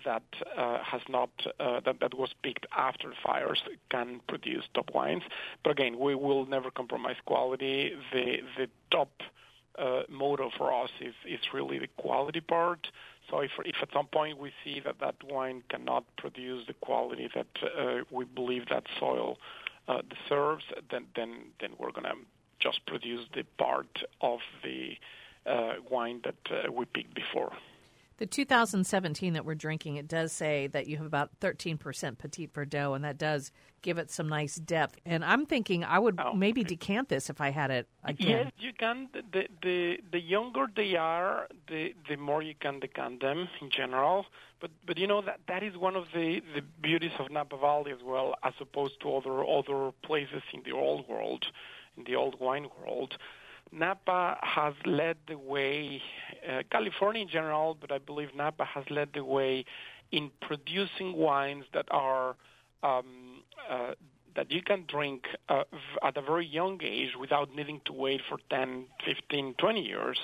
that 0.05 0.23
uh, 0.57 0.79
has 0.83 1.01
not 1.09 1.29
uh, 1.59 1.81
that 1.85 1.99
that 1.99 2.17
was 2.17 2.29
picked 2.43 2.65
after 2.75 3.13
fires 3.23 3.61
can 3.89 4.21
produce 4.27 4.63
top 4.73 4.89
wines. 4.93 5.23
But 5.63 5.71
again, 5.71 5.99
we 5.99 6.15
will 6.15 6.45
never 6.45 6.71
compromise 6.71 7.17
quality. 7.25 7.91
The 8.11 8.37
the 8.57 8.67
top 8.91 9.11
uh, 9.77 10.03
motto 10.09 10.49
for 10.57 10.73
us 10.73 10.89
is 11.01 11.13
is 11.27 11.39
really 11.53 11.79
the 11.79 11.89
quality 11.97 12.41
part. 12.41 12.87
So 13.29 13.39
if 13.41 13.51
if 13.65 13.75
at 13.81 13.89
some 13.93 14.07
point 14.07 14.37
we 14.39 14.51
see 14.63 14.81
that 14.85 14.95
that 14.99 15.15
wine 15.23 15.63
cannot 15.69 16.05
produce 16.17 16.65
the 16.67 16.73
quality 16.73 17.29
that 17.35 17.47
uh, 17.63 18.03
we 18.09 18.25
believe 18.25 18.65
that 18.69 18.83
soil 18.99 19.37
uh, 19.89 20.01
deserves, 20.07 20.63
then 20.91 21.05
then 21.15 21.31
then 21.59 21.71
we're 21.77 21.91
gonna 21.91 22.13
just 22.59 22.85
produce 22.85 23.25
the 23.33 23.43
part 23.57 24.03
of 24.21 24.39
the 24.63 24.97
uh, 25.45 25.73
wine 25.89 26.21
that 26.23 26.35
uh, 26.51 26.71
we 26.71 26.85
picked 26.85 27.13
before. 27.15 27.51
The 28.19 28.25
2017 28.25 29.31
that 29.31 29.45
we're 29.45 29.55
drinking, 29.55 29.95
it 29.95 30.05
does 30.09 30.33
say 30.33 30.67
that 30.67 30.87
you 30.87 30.97
have 30.97 31.05
about 31.05 31.39
13% 31.39 32.17
Petit 32.17 32.47
Verdot, 32.47 32.93
and 32.93 33.05
that 33.05 33.17
does 33.17 33.49
give 33.81 33.97
it 33.97 34.11
some 34.11 34.27
nice 34.27 34.55
depth. 34.55 34.97
And 35.05 35.23
I'm 35.23 35.45
thinking 35.45 35.85
I 35.85 35.99
would 35.99 36.19
Oh, 36.19 36.33
maybe 36.33 36.59
okay. 36.59 36.75
decant 36.75 37.07
this 37.07 37.29
if 37.29 37.39
I 37.39 37.51
had 37.51 37.71
it 37.71 37.87
again. 38.03 38.27
Yes, 38.27 38.51
you 38.59 38.73
can. 38.77 39.07
The, 39.13 39.47
the 39.63 39.97
the 40.11 40.19
younger 40.19 40.65
they 40.75 40.95
are, 40.97 41.47
the 41.69 41.95
the 42.09 42.17
more 42.17 42.41
you 42.43 42.55
can 42.59 42.81
decant 42.81 43.21
them 43.21 43.47
in 43.61 43.69
general. 43.71 44.25
But 44.59 44.71
but 44.85 44.97
you 44.97 45.07
know 45.07 45.21
that 45.21 45.39
that 45.47 45.63
is 45.63 45.77
one 45.77 45.95
of 45.95 46.07
the 46.13 46.41
the 46.53 46.61
beauties 46.81 47.13
of 47.19 47.31
Napa 47.31 47.57
Valley 47.57 47.93
as 47.93 48.03
well, 48.03 48.35
as 48.43 48.53
opposed 48.59 48.99
to 48.99 49.15
other 49.15 49.45
other 49.47 49.93
places 50.03 50.43
in 50.53 50.63
the 50.65 50.73
old 50.73 51.07
world, 51.07 51.45
in 51.95 52.03
the 52.03 52.15
old 52.17 52.37
wine 52.41 52.67
world. 52.81 53.17
Napa 53.71 54.37
has 54.41 54.73
led 54.85 55.17
the 55.27 55.37
way, 55.37 56.01
uh, 56.47 56.63
California 56.71 57.21
in 57.21 57.29
general, 57.29 57.77
but 57.79 57.91
I 57.91 57.99
believe 57.99 58.29
Napa 58.35 58.65
has 58.65 58.83
led 58.89 59.09
the 59.13 59.23
way 59.23 59.65
in 60.11 60.31
producing 60.41 61.15
wines 61.15 61.65
that 61.73 61.85
are 61.91 62.35
um, 62.81 63.43
uh, 63.69 63.93
that 64.35 64.51
you 64.51 64.61
can 64.61 64.85
drink 64.87 65.25
uh, 65.49 65.63
at 66.03 66.15
a 66.15 66.21
very 66.21 66.45
young 66.45 66.79
age 66.83 67.09
without 67.19 67.53
needing 67.55 67.81
to 67.85 67.93
wait 67.93 68.21
for 68.29 68.37
10, 68.49 68.85
15, 69.05 69.55
20 69.57 69.81
years. 69.81 70.19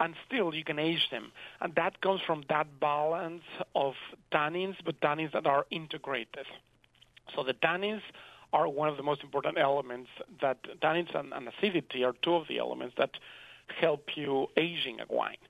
And 0.00 0.14
still, 0.26 0.54
you 0.54 0.64
can 0.64 0.78
age 0.78 1.08
them. 1.10 1.32
And 1.60 1.74
that 1.76 2.00
comes 2.00 2.20
from 2.26 2.44
that 2.48 2.80
balance 2.80 3.44
of 3.74 3.94
tannins, 4.32 4.74
but 4.84 5.00
tannins 5.00 5.32
that 5.32 5.46
are 5.46 5.66
integrated. 5.70 6.46
So 7.34 7.44
the 7.44 7.54
tannins 7.54 8.02
are 8.54 8.68
one 8.68 8.88
of 8.88 8.96
the 8.96 9.02
most 9.02 9.22
important 9.22 9.58
elements 9.58 10.08
that 10.40 10.58
tannins 10.80 11.14
and, 11.18 11.32
and 11.34 11.48
acidity 11.48 12.04
are 12.04 12.14
two 12.22 12.34
of 12.34 12.46
the 12.48 12.58
elements 12.58 12.94
that 12.96 13.10
help 13.80 14.04
you 14.14 14.46
aging 14.56 14.98
a 15.00 15.12
wine. 15.12 15.42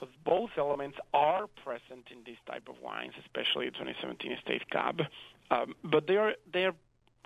So 0.00 0.08
both 0.24 0.50
elements 0.56 0.96
are 1.14 1.46
present 1.64 2.06
in 2.10 2.18
this 2.24 2.38
type 2.46 2.68
of 2.68 2.76
wines, 2.82 3.12
especially 3.24 3.66
2017 3.66 4.32
Estate 4.32 4.68
Cab, 4.70 5.02
um, 5.50 5.74
but 5.84 6.06
they 6.06 6.16
are 6.16 6.32
they 6.52 6.64
are 6.64 6.74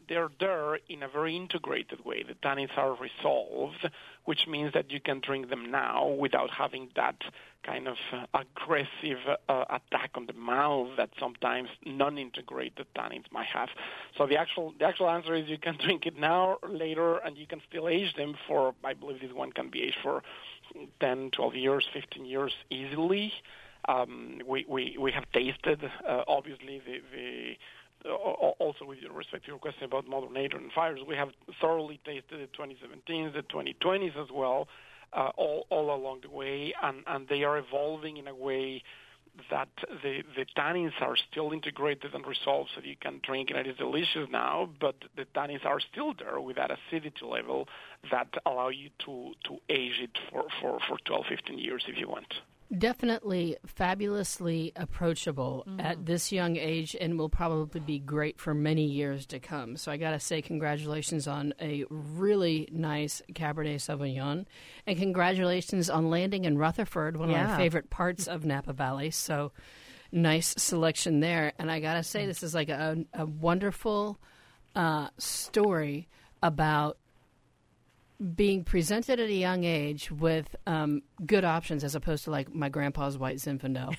they're 0.08 0.30
there 0.38 0.76
in 0.88 1.02
a 1.02 1.08
very 1.08 1.36
integrated 1.36 2.04
way. 2.04 2.22
The 2.22 2.34
tannins 2.34 2.76
are 2.76 2.94
resolved, 2.94 3.88
which 4.24 4.46
means 4.48 4.72
that 4.74 4.90
you 4.90 5.00
can 5.00 5.20
drink 5.20 5.50
them 5.50 5.70
now 5.70 6.08
without 6.08 6.50
having 6.50 6.88
that 6.96 7.16
kind 7.64 7.88
of 7.88 7.96
uh, 8.12 8.24
aggressive 8.34 9.18
uh, 9.48 9.64
attack 9.68 10.10
on 10.14 10.26
the 10.26 10.32
mouth 10.32 10.88
that 10.96 11.10
sometimes 11.18 11.68
non-integrated 11.84 12.86
tannins 12.96 13.30
might 13.30 13.48
have. 13.52 13.68
So 14.16 14.26
the 14.26 14.36
actual 14.36 14.72
the 14.78 14.86
actual 14.86 15.10
answer 15.10 15.34
is 15.34 15.48
you 15.48 15.58
can 15.58 15.76
drink 15.84 16.06
it 16.06 16.18
now 16.18 16.58
or 16.62 16.68
later, 16.68 17.18
and 17.18 17.36
you 17.36 17.46
can 17.46 17.60
still 17.68 17.88
age 17.88 18.14
them 18.16 18.34
for. 18.46 18.74
I 18.84 18.94
believe 18.94 19.20
this 19.20 19.32
one 19.32 19.52
can 19.52 19.70
be 19.70 19.82
aged 19.82 19.98
for 20.02 20.22
10, 21.00 21.30
12 21.32 21.54
years, 21.54 21.88
15 21.92 22.24
years 22.24 22.52
easily. 22.70 23.32
Um, 23.88 24.40
we, 24.46 24.64
we, 24.68 24.96
we 24.98 25.10
have 25.12 25.24
tasted, 25.32 25.82
uh, 26.06 26.22
obviously, 26.28 26.82
the, 26.84 27.00
the 27.12 27.56
also 28.08 28.84
with 28.84 28.98
respect 29.14 29.44
to 29.44 29.50
your 29.50 29.58
question 29.58 29.84
about 29.84 30.08
modern 30.08 30.36
and 30.36 30.72
fires, 30.72 31.00
we 31.06 31.16
have 31.16 31.30
thoroughly 31.60 32.00
tasted 32.04 32.40
the 32.40 32.48
2017s, 32.56 33.34
the 33.34 33.42
2020s 33.42 34.16
as 34.20 34.28
well, 34.32 34.68
uh, 35.12 35.30
all, 35.36 35.66
all 35.70 35.94
along 35.94 36.20
the 36.22 36.30
way, 36.30 36.72
and, 36.82 37.02
and 37.06 37.28
they 37.28 37.42
are 37.44 37.58
evolving 37.58 38.16
in 38.16 38.28
a 38.28 38.34
way 38.34 38.82
that 39.50 39.68
the, 40.02 40.22
the 40.36 40.44
tannins 40.56 40.92
are 41.00 41.16
still 41.30 41.52
integrated 41.52 42.14
and 42.14 42.26
resolved 42.26 42.70
so 42.74 42.82
you 42.82 42.96
can 43.00 43.20
drink 43.22 43.50
and 43.50 43.58
it 43.60 43.66
is 43.66 43.76
delicious 43.76 44.28
now, 44.30 44.68
but 44.80 44.96
the 45.16 45.24
tannins 45.34 45.64
are 45.64 45.80
still 45.80 46.14
there 46.18 46.40
with 46.40 46.56
that 46.56 46.70
acidity 46.70 47.24
level 47.24 47.68
that 48.10 48.28
allow 48.44 48.68
you 48.68 48.90
to, 48.98 49.32
to 49.44 49.58
age 49.68 50.00
it 50.00 50.18
for, 50.30 50.44
for, 50.60 50.78
for 50.88 50.98
12, 51.04 51.24
15 51.28 51.58
years 51.58 51.84
if 51.86 51.96
you 51.96 52.08
want 52.08 52.26
definitely 52.76 53.56
fabulously 53.66 54.72
approachable 54.76 55.64
mm-hmm. 55.66 55.80
at 55.80 56.06
this 56.06 56.30
young 56.30 56.56
age 56.56 56.96
and 57.00 57.18
will 57.18 57.28
probably 57.28 57.80
be 57.80 57.98
great 57.98 58.38
for 58.38 58.54
many 58.54 58.84
years 58.84 59.26
to 59.26 59.40
come. 59.40 59.76
So 59.76 59.90
I 59.90 59.96
got 59.96 60.12
to 60.12 60.20
say 60.20 60.40
congratulations 60.40 61.26
on 61.26 61.52
a 61.60 61.84
really 61.90 62.68
nice 62.72 63.22
Cabernet 63.32 63.76
Sauvignon 63.76 64.46
and 64.86 64.98
congratulations 64.98 65.90
on 65.90 66.10
landing 66.10 66.44
in 66.44 66.58
Rutherford, 66.58 67.16
one 67.16 67.30
yeah. 67.30 67.44
of 67.44 67.50
my 67.50 67.56
favorite 67.56 67.90
parts 67.90 68.28
of 68.28 68.44
Napa 68.44 68.72
Valley. 68.72 69.10
So 69.10 69.52
nice 70.12 70.54
selection 70.56 71.20
there. 71.20 71.52
And 71.58 71.70
I 71.70 71.80
got 71.80 71.94
to 71.94 72.02
say 72.02 72.26
this 72.26 72.42
is 72.42 72.54
like 72.54 72.68
a, 72.68 73.04
a 73.14 73.26
wonderful 73.26 74.18
uh, 74.76 75.08
story 75.18 76.08
about 76.42 76.98
being 78.34 78.64
presented 78.64 79.18
at 79.18 79.28
a 79.28 79.34
young 79.34 79.64
age 79.64 80.10
with 80.10 80.54
um, 80.66 81.02
good 81.24 81.44
options 81.44 81.82
as 81.84 81.94
opposed 81.94 82.24
to 82.24 82.30
like 82.30 82.54
my 82.54 82.68
grandpa's 82.68 83.16
white 83.16 83.36
Zinfandel, 83.36 83.96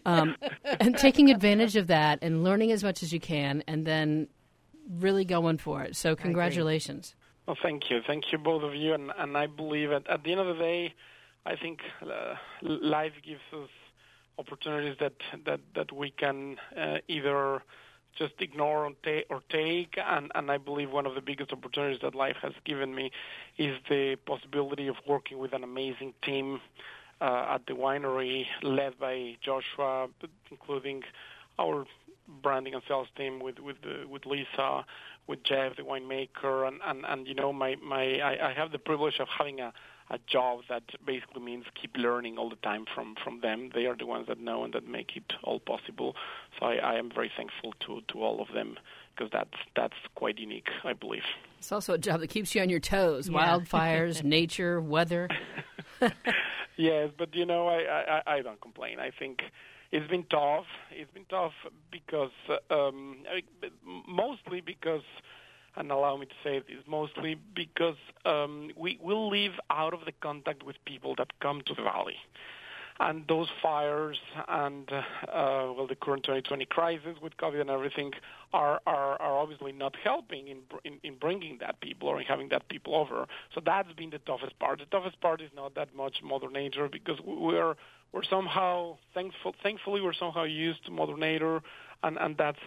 um, 0.06 0.36
and 0.64 0.96
taking 0.98 1.30
advantage 1.30 1.76
of 1.76 1.86
that 1.86 2.18
and 2.22 2.44
learning 2.44 2.72
as 2.72 2.84
much 2.84 3.02
as 3.02 3.12
you 3.12 3.20
can, 3.20 3.64
and 3.66 3.86
then 3.86 4.28
really 4.98 5.24
going 5.24 5.58
for 5.58 5.82
it. 5.82 5.96
So 5.96 6.14
congratulations. 6.14 7.14
Well, 7.46 7.56
thank 7.62 7.90
you, 7.90 8.00
thank 8.06 8.32
you 8.32 8.38
both 8.38 8.62
of 8.62 8.74
you, 8.74 8.94
and, 8.94 9.12
and 9.16 9.36
I 9.36 9.46
believe 9.46 9.92
at, 9.92 10.08
at 10.10 10.24
the 10.24 10.32
end 10.32 10.40
of 10.40 10.46
the 10.46 10.62
day, 10.62 10.94
I 11.46 11.56
think 11.56 11.80
uh, 12.02 12.34
life 12.62 13.12
gives 13.24 13.42
us 13.52 13.68
opportunities 14.38 14.96
that 15.00 15.14
that 15.46 15.60
that 15.74 15.92
we 15.92 16.10
can 16.10 16.56
uh, 16.76 16.98
either 17.08 17.62
just 18.18 18.34
ignore 18.40 18.86
or, 18.86 18.92
ta- 19.02 19.26
or 19.30 19.42
take. 19.50 19.98
And, 19.98 20.30
and 20.34 20.50
I 20.50 20.58
believe 20.58 20.90
one 20.90 21.06
of 21.06 21.14
the 21.14 21.20
biggest 21.20 21.52
opportunities 21.52 22.00
that 22.02 22.14
life 22.14 22.36
has 22.42 22.52
given 22.64 22.94
me 22.94 23.10
is 23.58 23.76
the 23.88 24.16
possibility 24.26 24.88
of 24.88 24.96
working 25.06 25.38
with 25.38 25.52
an 25.52 25.64
amazing 25.64 26.14
team 26.22 26.60
uh, 27.20 27.46
at 27.54 27.66
the 27.66 27.72
winery 27.74 28.46
led 28.62 28.98
by 28.98 29.36
Joshua, 29.42 30.08
including 30.50 31.02
our 31.58 31.86
branding 32.42 32.74
and 32.74 32.82
sales 32.88 33.08
team 33.16 33.38
with 33.40 33.58
with 33.58 33.76
uh, 33.84 34.08
with 34.08 34.26
Lisa, 34.26 34.84
with 35.26 35.42
Jeff, 35.44 35.76
the 35.76 35.82
winemaker, 35.82 36.66
and 36.66 36.80
and 36.84 37.04
and 37.06 37.26
you 37.26 37.34
know 37.34 37.52
my 37.52 37.76
my 37.76 38.18
I, 38.20 38.50
I 38.50 38.52
have 38.52 38.72
the 38.72 38.78
privilege 38.78 39.20
of 39.20 39.28
having 39.28 39.60
a 39.60 39.72
a 40.10 40.18
job 40.26 40.60
that 40.68 40.82
basically 41.06 41.42
means 41.42 41.64
keep 41.80 41.96
learning 41.96 42.36
all 42.38 42.50
the 42.50 42.56
time 42.56 42.84
from 42.94 43.14
from 43.22 43.40
them. 43.40 43.70
They 43.74 43.86
are 43.86 43.96
the 43.96 44.06
ones 44.06 44.26
that 44.28 44.38
know 44.38 44.64
and 44.64 44.72
that 44.74 44.86
make 44.86 45.16
it 45.16 45.32
all 45.42 45.60
possible. 45.60 46.14
So 46.58 46.66
I, 46.66 46.74
I 46.76 46.94
am 46.94 47.10
very 47.10 47.30
thankful 47.36 47.72
to 47.86 48.02
to 48.12 48.22
all 48.22 48.40
of 48.40 48.48
them 48.52 48.76
because 49.14 49.30
that's 49.32 49.58
that's 49.74 49.96
quite 50.14 50.38
unique, 50.38 50.68
I 50.84 50.92
believe. 50.92 51.24
It's 51.58 51.72
also 51.72 51.94
a 51.94 51.98
job 51.98 52.20
that 52.20 52.28
keeps 52.28 52.54
you 52.54 52.62
on 52.62 52.68
your 52.68 52.80
toes. 52.80 53.28
Yeah. 53.28 53.38
Wildfires, 53.38 54.22
nature, 54.38 54.80
weather. 54.80 55.28
yes, 56.76 57.10
but 57.16 57.34
you 57.34 57.46
know, 57.46 57.68
I, 57.68 58.20
I 58.26 58.34
I 58.36 58.42
don't 58.42 58.60
complain. 58.60 58.98
I 59.00 59.10
think 59.18 59.42
it's 59.92 60.08
been 60.08 60.24
tough. 60.24 60.66
It's 60.90 61.10
been 61.12 61.26
tough 61.30 61.52
because 61.90 62.32
um, 62.70 63.18
mostly 64.06 64.60
because 64.60 65.02
and 65.76 65.90
allow 65.90 66.16
me 66.16 66.26
to 66.26 66.34
say 66.42 66.58
this 66.60 66.84
mostly 66.86 67.36
because 67.54 67.96
um, 68.24 68.70
we 68.76 68.98
will 69.02 69.30
live 69.30 69.52
out 69.70 69.94
of 69.94 70.00
the 70.04 70.12
contact 70.20 70.62
with 70.62 70.76
people 70.84 71.14
that 71.16 71.28
come 71.40 71.62
to 71.66 71.74
the 71.74 71.82
valley. 71.82 72.16
And 73.00 73.24
those 73.28 73.48
fires 73.60 74.18
and 74.46 74.88
uh, 74.92 75.72
well, 75.76 75.88
the 75.88 75.96
current 75.96 76.22
2020 76.22 76.64
crisis 76.66 77.16
with 77.20 77.36
COVID 77.38 77.60
and 77.60 77.68
everything 77.70 78.12
are 78.52 78.80
are, 78.86 79.20
are 79.20 79.36
obviously 79.36 79.72
not 79.72 79.96
helping 79.96 80.46
in, 80.46 80.58
in 80.84 81.00
in 81.02 81.16
bringing 81.16 81.58
that 81.58 81.80
people 81.80 82.08
or 82.08 82.20
in 82.20 82.26
having 82.26 82.50
that 82.50 82.68
people 82.68 82.94
over. 82.94 83.26
So 83.52 83.60
that's 83.66 83.92
been 83.94 84.10
the 84.10 84.20
toughest 84.20 84.56
part. 84.60 84.78
The 84.78 84.86
toughest 84.86 85.20
part 85.20 85.40
is 85.40 85.50
not 85.56 85.74
that 85.74 85.96
much 85.96 86.22
Mother 86.22 86.48
Nature 86.48 86.88
because 86.88 87.18
we're 87.24 87.74
we're 88.14 88.22
somehow 88.30 88.96
thankful. 89.12 89.54
Thankfully, 89.62 90.00
we're 90.00 90.14
somehow 90.14 90.44
used 90.44 90.86
to 90.86 90.92
Mother 90.92 91.16
Nature 91.16 91.60
and 92.04 92.18
and 92.18 92.36
that's 92.36 92.58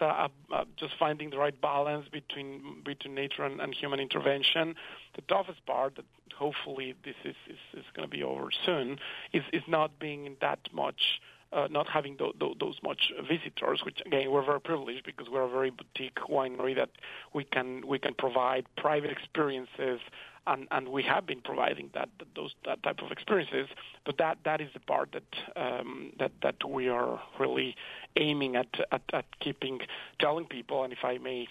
just 0.76 0.92
finding 0.98 1.30
the 1.30 1.38
right 1.38 1.58
balance 1.60 2.06
between 2.12 2.82
between 2.84 3.14
nature 3.14 3.44
and, 3.44 3.60
and 3.60 3.74
human 3.74 4.00
intervention. 4.00 4.74
The 5.14 5.22
toughest 5.22 5.64
part, 5.64 5.96
that 5.96 6.04
hopefully 6.36 6.94
this 7.04 7.14
is 7.24 7.36
is, 7.48 7.80
is 7.80 7.84
going 7.94 8.08
to 8.08 8.14
be 8.14 8.22
over 8.22 8.48
soon, 8.66 8.98
is 9.32 9.44
is 9.52 9.62
not 9.66 9.98
being 9.98 10.36
that 10.40 10.60
much. 10.72 11.20
Uh, 11.50 11.66
not 11.70 11.88
having 11.88 12.14
th- 12.18 12.38
th- 12.38 12.58
those 12.60 12.76
much 12.82 13.10
visitors, 13.26 13.80
which 13.82 14.02
again 14.04 14.30
we're 14.30 14.44
very 14.44 14.60
privileged 14.60 15.02
because 15.06 15.28
we're 15.32 15.44
a 15.44 15.48
very 15.48 15.70
boutique 15.70 16.16
winery 16.28 16.76
that 16.76 16.90
we 17.32 17.42
can 17.42 17.86
we 17.86 17.98
can 17.98 18.12
provide 18.12 18.66
private 18.76 19.10
experiences 19.10 19.98
and, 20.46 20.66
and 20.70 20.88
we 20.88 21.02
have 21.02 21.26
been 21.26 21.40
providing 21.40 21.90
that, 21.94 22.08
that 22.18 22.28
those 22.34 22.54
that 22.64 22.82
type 22.82 23.00
of 23.02 23.10
experiences. 23.10 23.68
But 24.04 24.18
that 24.18 24.38
that 24.44 24.60
is 24.60 24.68
the 24.74 24.80
part 24.80 25.12
that 25.12 25.60
um, 25.62 26.12
that 26.18 26.32
that 26.42 26.56
we 26.68 26.88
are 26.88 27.20
really 27.38 27.76
aiming 28.16 28.56
at, 28.56 28.68
at 28.92 29.02
at 29.12 29.26
keeping 29.40 29.80
telling 30.20 30.46
people. 30.46 30.84
And 30.84 30.92
if 30.92 31.00
I 31.04 31.18
may 31.18 31.46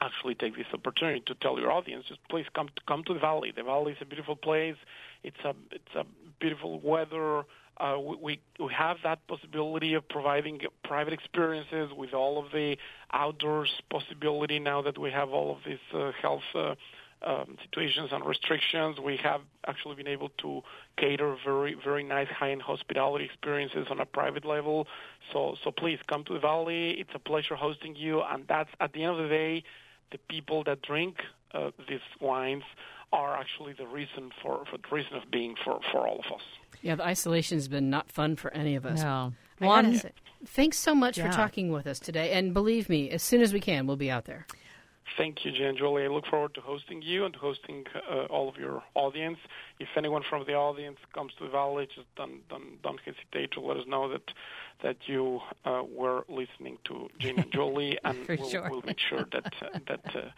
actually 0.00 0.34
take 0.34 0.56
this 0.56 0.66
opportunity 0.72 1.22
to 1.26 1.34
tell 1.34 1.58
your 1.58 1.70
audience, 1.70 2.06
just 2.08 2.20
please 2.28 2.46
come 2.54 2.68
to, 2.68 2.82
come 2.88 3.04
to 3.04 3.14
the 3.14 3.20
valley. 3.20 3.52
The 3.54 3.62
valley 3.62 3.92
is 3.92 3.98
a 4.00 4.06
beautiful 4.06 4.36
place. 4.36 4.76
It's 5.22 5.40
a 5.44 5.54
it's 5.70 5.94
a 5.94 6.04
beautiful 6.40 6.80
weather. 6.80 7.44
Uh, 7.80 7.98
we, 7.98 8.38
we 8.58 8.72
have 8.76 8.98
that 9.02 9.26
possibility 9.26 9.94
of 9.94 10.06
providing 10.10 10.60
private 10.84 11.14
experiences 11.14 11.90
with 11.96 12.12
all 12.12 12.38
of 12.38 12.52
the 12.52 12.76
outdoors 13.14 13.70
possibility 13.90 14.58
now 14.58 14.82
that 14.82 14.98
we 14.98 15.10
have 15.10 15.30
all 15.30 15.52
of 15.52 15.58
these 15.66 15.78
uh, 15.94 16.12
health 16.20 16.42
uh, 16.54 16.74
um, 17.22 17.56
situations 17.62 18.10
and 18.12 18.24
restrictions, 18.24 18.98
we 18.98 19.16
have 19.22 19.42
actually 19.66 19.94
been 19.94 20.08
able 20.08 20.30
to 20.38 20.62
cater 20.96 21.36
very, 21.44 21.74
very 21.74 22.02
nice 22.02 22.28
high-end 22.28 22.62
hospitality 22.62 23.24
experiences 23.24 23.86
on 23.90 24.00
a 24.00 24.06
private 24.06 24.44
level. 24.44 24.86
So, 25.32 25.56
so 25.62 25.70
please 25.70 25.98
come 26.06 26.24
to 26.24 26.34
the 26.34 26.40
Valley. 26.40 26.92
It's 26.92 27.10
a 27.14 27.18
pleasure 27.18 27.56
hosting 27.56 27.94
you, 27.96 28.22
and 28.22 28.46
that's 28.48 28.70
at 28.80 28.92
the 28.92 29.04
end 29.04 29.16
of 29.16 29.22
the 29.22 29.28
day, 29.28 29.64
the 30.12 30.18
people 30.28 30.64
that 30.64 30.82
drink 30.82 31.16
uh, 31.52 31.70
these 31.88 32.00
wines 32.20 32.64
are 33.12 33.36
actually 33.36 33.72
the 33.72 33.86
reason 33.86 34.30
for, 34.42 34.64
for 34.70 34.78
the 34.78 34.94
reason 34.94 35.14
of 35.16 35.30
being 35.30 35.56
for, 35.64 35.80
for 35.90 36.06
all 36.06 36.20
of 36.24 36.32
us. 36.32 36.42
Yeah, 36.80 36.94
the 36.94 37.04
isolation 37.04 37.58
has 37.58 37.68
been 37.68 37.90
not 37.90 38.10
fun 38.10 38.36
for 38.36 38.52
any 38.54 38.76
of 38.76 38.86
us. 38.86 39.02
No. 39.02 39.32
One, 39.58 39.98
say, 39.98 40.12
thanks 40.46 40.78
so 40.78 40.94
much 40.94 41.18
yeah. 41.18 41.28
for 41.28 41.36
talking 41.36 41.70
with 41.70 41.86
us 41.86 41.98
today. 41.98 42.32
And 42.32 42.54
believe 42.54 42.88
me, 42.88 43.10
as 43.10 43.22
soon 43.22 43.42
as 43.42 43.52
we 43.52 43.60
can, 43.60 43.86
we'll 43.86 43.96
be 43.96 44.10
out 44.10 44.24
there. 44.24 44.46
Thank 45.16 45.44
you, 45.44 45.52
Jan 45.52 45.76
Julie. 45.76 46.04
I 46.04 46.08
look 46.08 46.26
forward 46.26 46.54
to 46.54 46.60
hosting 46.60 47.02
you 47.02 47.24
and 47.24 47.34
hosting 47.34 47.84
uh, 48.10 48.24
all 48.26 48.48
of 48.48 48.56
your 48.56 48.82
audience. 48.94 49.38
If 49.78 49.88
anyone 49.96 50.22
from 50.28 50.44
the 50.46 50.54
audience 50.54 50.98
comes 51.12 51.32
to 51.38 51.44
the 51.44 51.50
valley, 51.50 51.88
just 51.94 52.06
don't 52.16 52.46
don't, 52.48 52.80
don't 52.82 53.00
hesitate 53.04 53.50
to 53.52 53.60
let 53.60 53.76
us 53.76 53.84
know 53.86 54.08
that 54.08 54.22
that 54.82 54.96
you 55.06 55.40
uh, 55.64 55.82
were 55.90 56.24
listening 56.28 56.78
to 56.84 57.08
Jan 57.18 57.38
and 57.38 57.52
Julie, 57.52 57.98
and 58.04 58.26
we'll, 58.28 58.50
sure. 58.50 58.68
we'll, 58.70 58.82
make 58.82 58.98
sure 58.98 59.26
that 59.32 59.52
uh, 59.62 59.78
that 59.88 60.16
uh, 60.16 60.28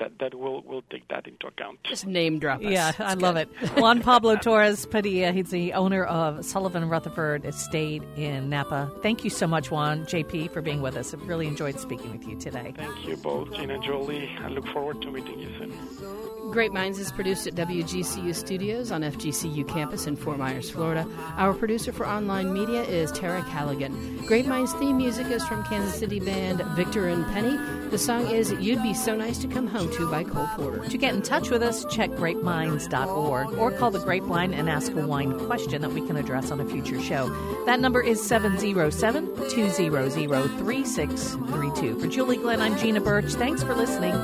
that 0.00 0.18
that 0.18 0.34
will 0.34 0.62
will 0.62 0.82
take 0.90 1.06
that 1.08 1.26
into 1.26 1.46
account. 1.46 1.78
Just 1.84 2.06
name 2.06 2.38
drop 2.38 2.60
us. 2.60 2.70
Yeah, 2.70 2.92
I 2.98 3.14
love 3.14 3.36
it. 3.36 3.48
Juan 3.76 4.02
Pablo 4.02 4.36
Torres 4.36 4.86
Padilla. 4.86 5.32
He's 5.32 5.50
the 5.50 5.74
owner 5.74 6.04
of 6.04 6.44
Sullivan 6.44 6.88
Rutherford 6.88 7.44
Estate 7.44 8.02
in 8.16 8.50
Napa. 8.50 8.90
Thank 9.02 9.22
you 9.22 9.30
so 9.30 9.46
much, 9.46 9.70
Juan 9.70 10.04
JP, 10.06 10.50
for 10.52 10.62
being 10.62 10.82
with 10.82 10.96
us. 10.96 11.14
I 11.14 11.18
really 11.18 11.46
enjoyed 11.46 11.78
speaking 11.78 12.10
with 12.10 12.26
you 12.26 12.36
today. 12.38 12.74
Thank 12.76 13.06
you 13.06 13.16
both, 13.16 13.52
Gina 13.52 13.74
and 13.74 13.82
Jolie. 13.84 14.28
I 14.40 14.48
look 14.48 14.66
forward 14.68 15.00
to 15.02 15.10
meeting 15.10 15.38
you 15.38 15.48
soon. 15.58 16.50
Grape 16.50 16.72
Minds 16.72 16.98
is 16.98 17.12
produced 17.12 17.46
at 17.46 17.54
WGCU 17.54 18.34
Studios 18.34 18.90
on 18.90 19.02
FGCU 19.02 19.68
campus 19.68 20.06
in 20.06 20.16
Fort 20.16 20.38
Myers, 20.38 20.68
Florida. 20.68 21.06
Our 21.36 21.54
producer 21.54 21.92
for 21.92 22.06
online 22.06 22.52
media 22.52 22.82
is 22.82 23.12
Tara 23.12 23.42
Callaghan. 23.42 24.16
Grape 24.26 24.46
Minds 24.46 24.72
theme 24.74 24.96
music 24.96 25.28
is 25.28 25.46
from 25.46 25.62
Kansas 25.64 25.94
City 25.94 26.18
band 26.18 26.60
Victor 26.74 27.06
and 27.06 27.24
Penny. 27.26 27.56
The 27.90 27.98
song 27.98 28.30
is 28.30 28.52
You'd 28.52 28.84
Be 28.84 28.94
So 28.94 29.16
Nice 29.16 29.38
to 29.38 29.48
Come 29.48 29.66
Home 29.66 29.90
To 29.94 30.08
by 30.08 30.22
Cole 30.22 30.46
Porter. 30.54 30.88
To 30.88 30.96
get 30.96 31.12
in 31.12 31.22
touch 31.22 31.50
with 31.50 31.60
us, 31.60 31.84
check 31.92 32.10
grapeminds.org 32.10 33.58
or 33.58 33.72
call 33.72 33.90
the 33.90 33.98
Grapevine 33.98 34.54
and 34.54 34.70
ask 34.70 34.92
a 34.92 35.04
wine 35.04 35.36
question 35.46 35.82
that 35.82 35.90
we 35.90 36.00
can 36.06 36.16
address 36.16 36.52
on 36.52 36.60
a 36.60 36.64
future 36.64 37.00
show. 37.00 37.28
That 37.66 37.80
number 37.80 38.00
is 38.00 38.22
707 38.22 39.26
200 39.50 40.58
3632. 40.58 41.98
For 41.98 42.06
Julie 42.06 42.36
Glenn, 42.36 42.60
I'm 42.60 42.78
Gina 42.78 43.00
Birch. 43.00 43.32
Thanks 43.32 43.64
for 43.64 43.74
listening. 43.74 44.14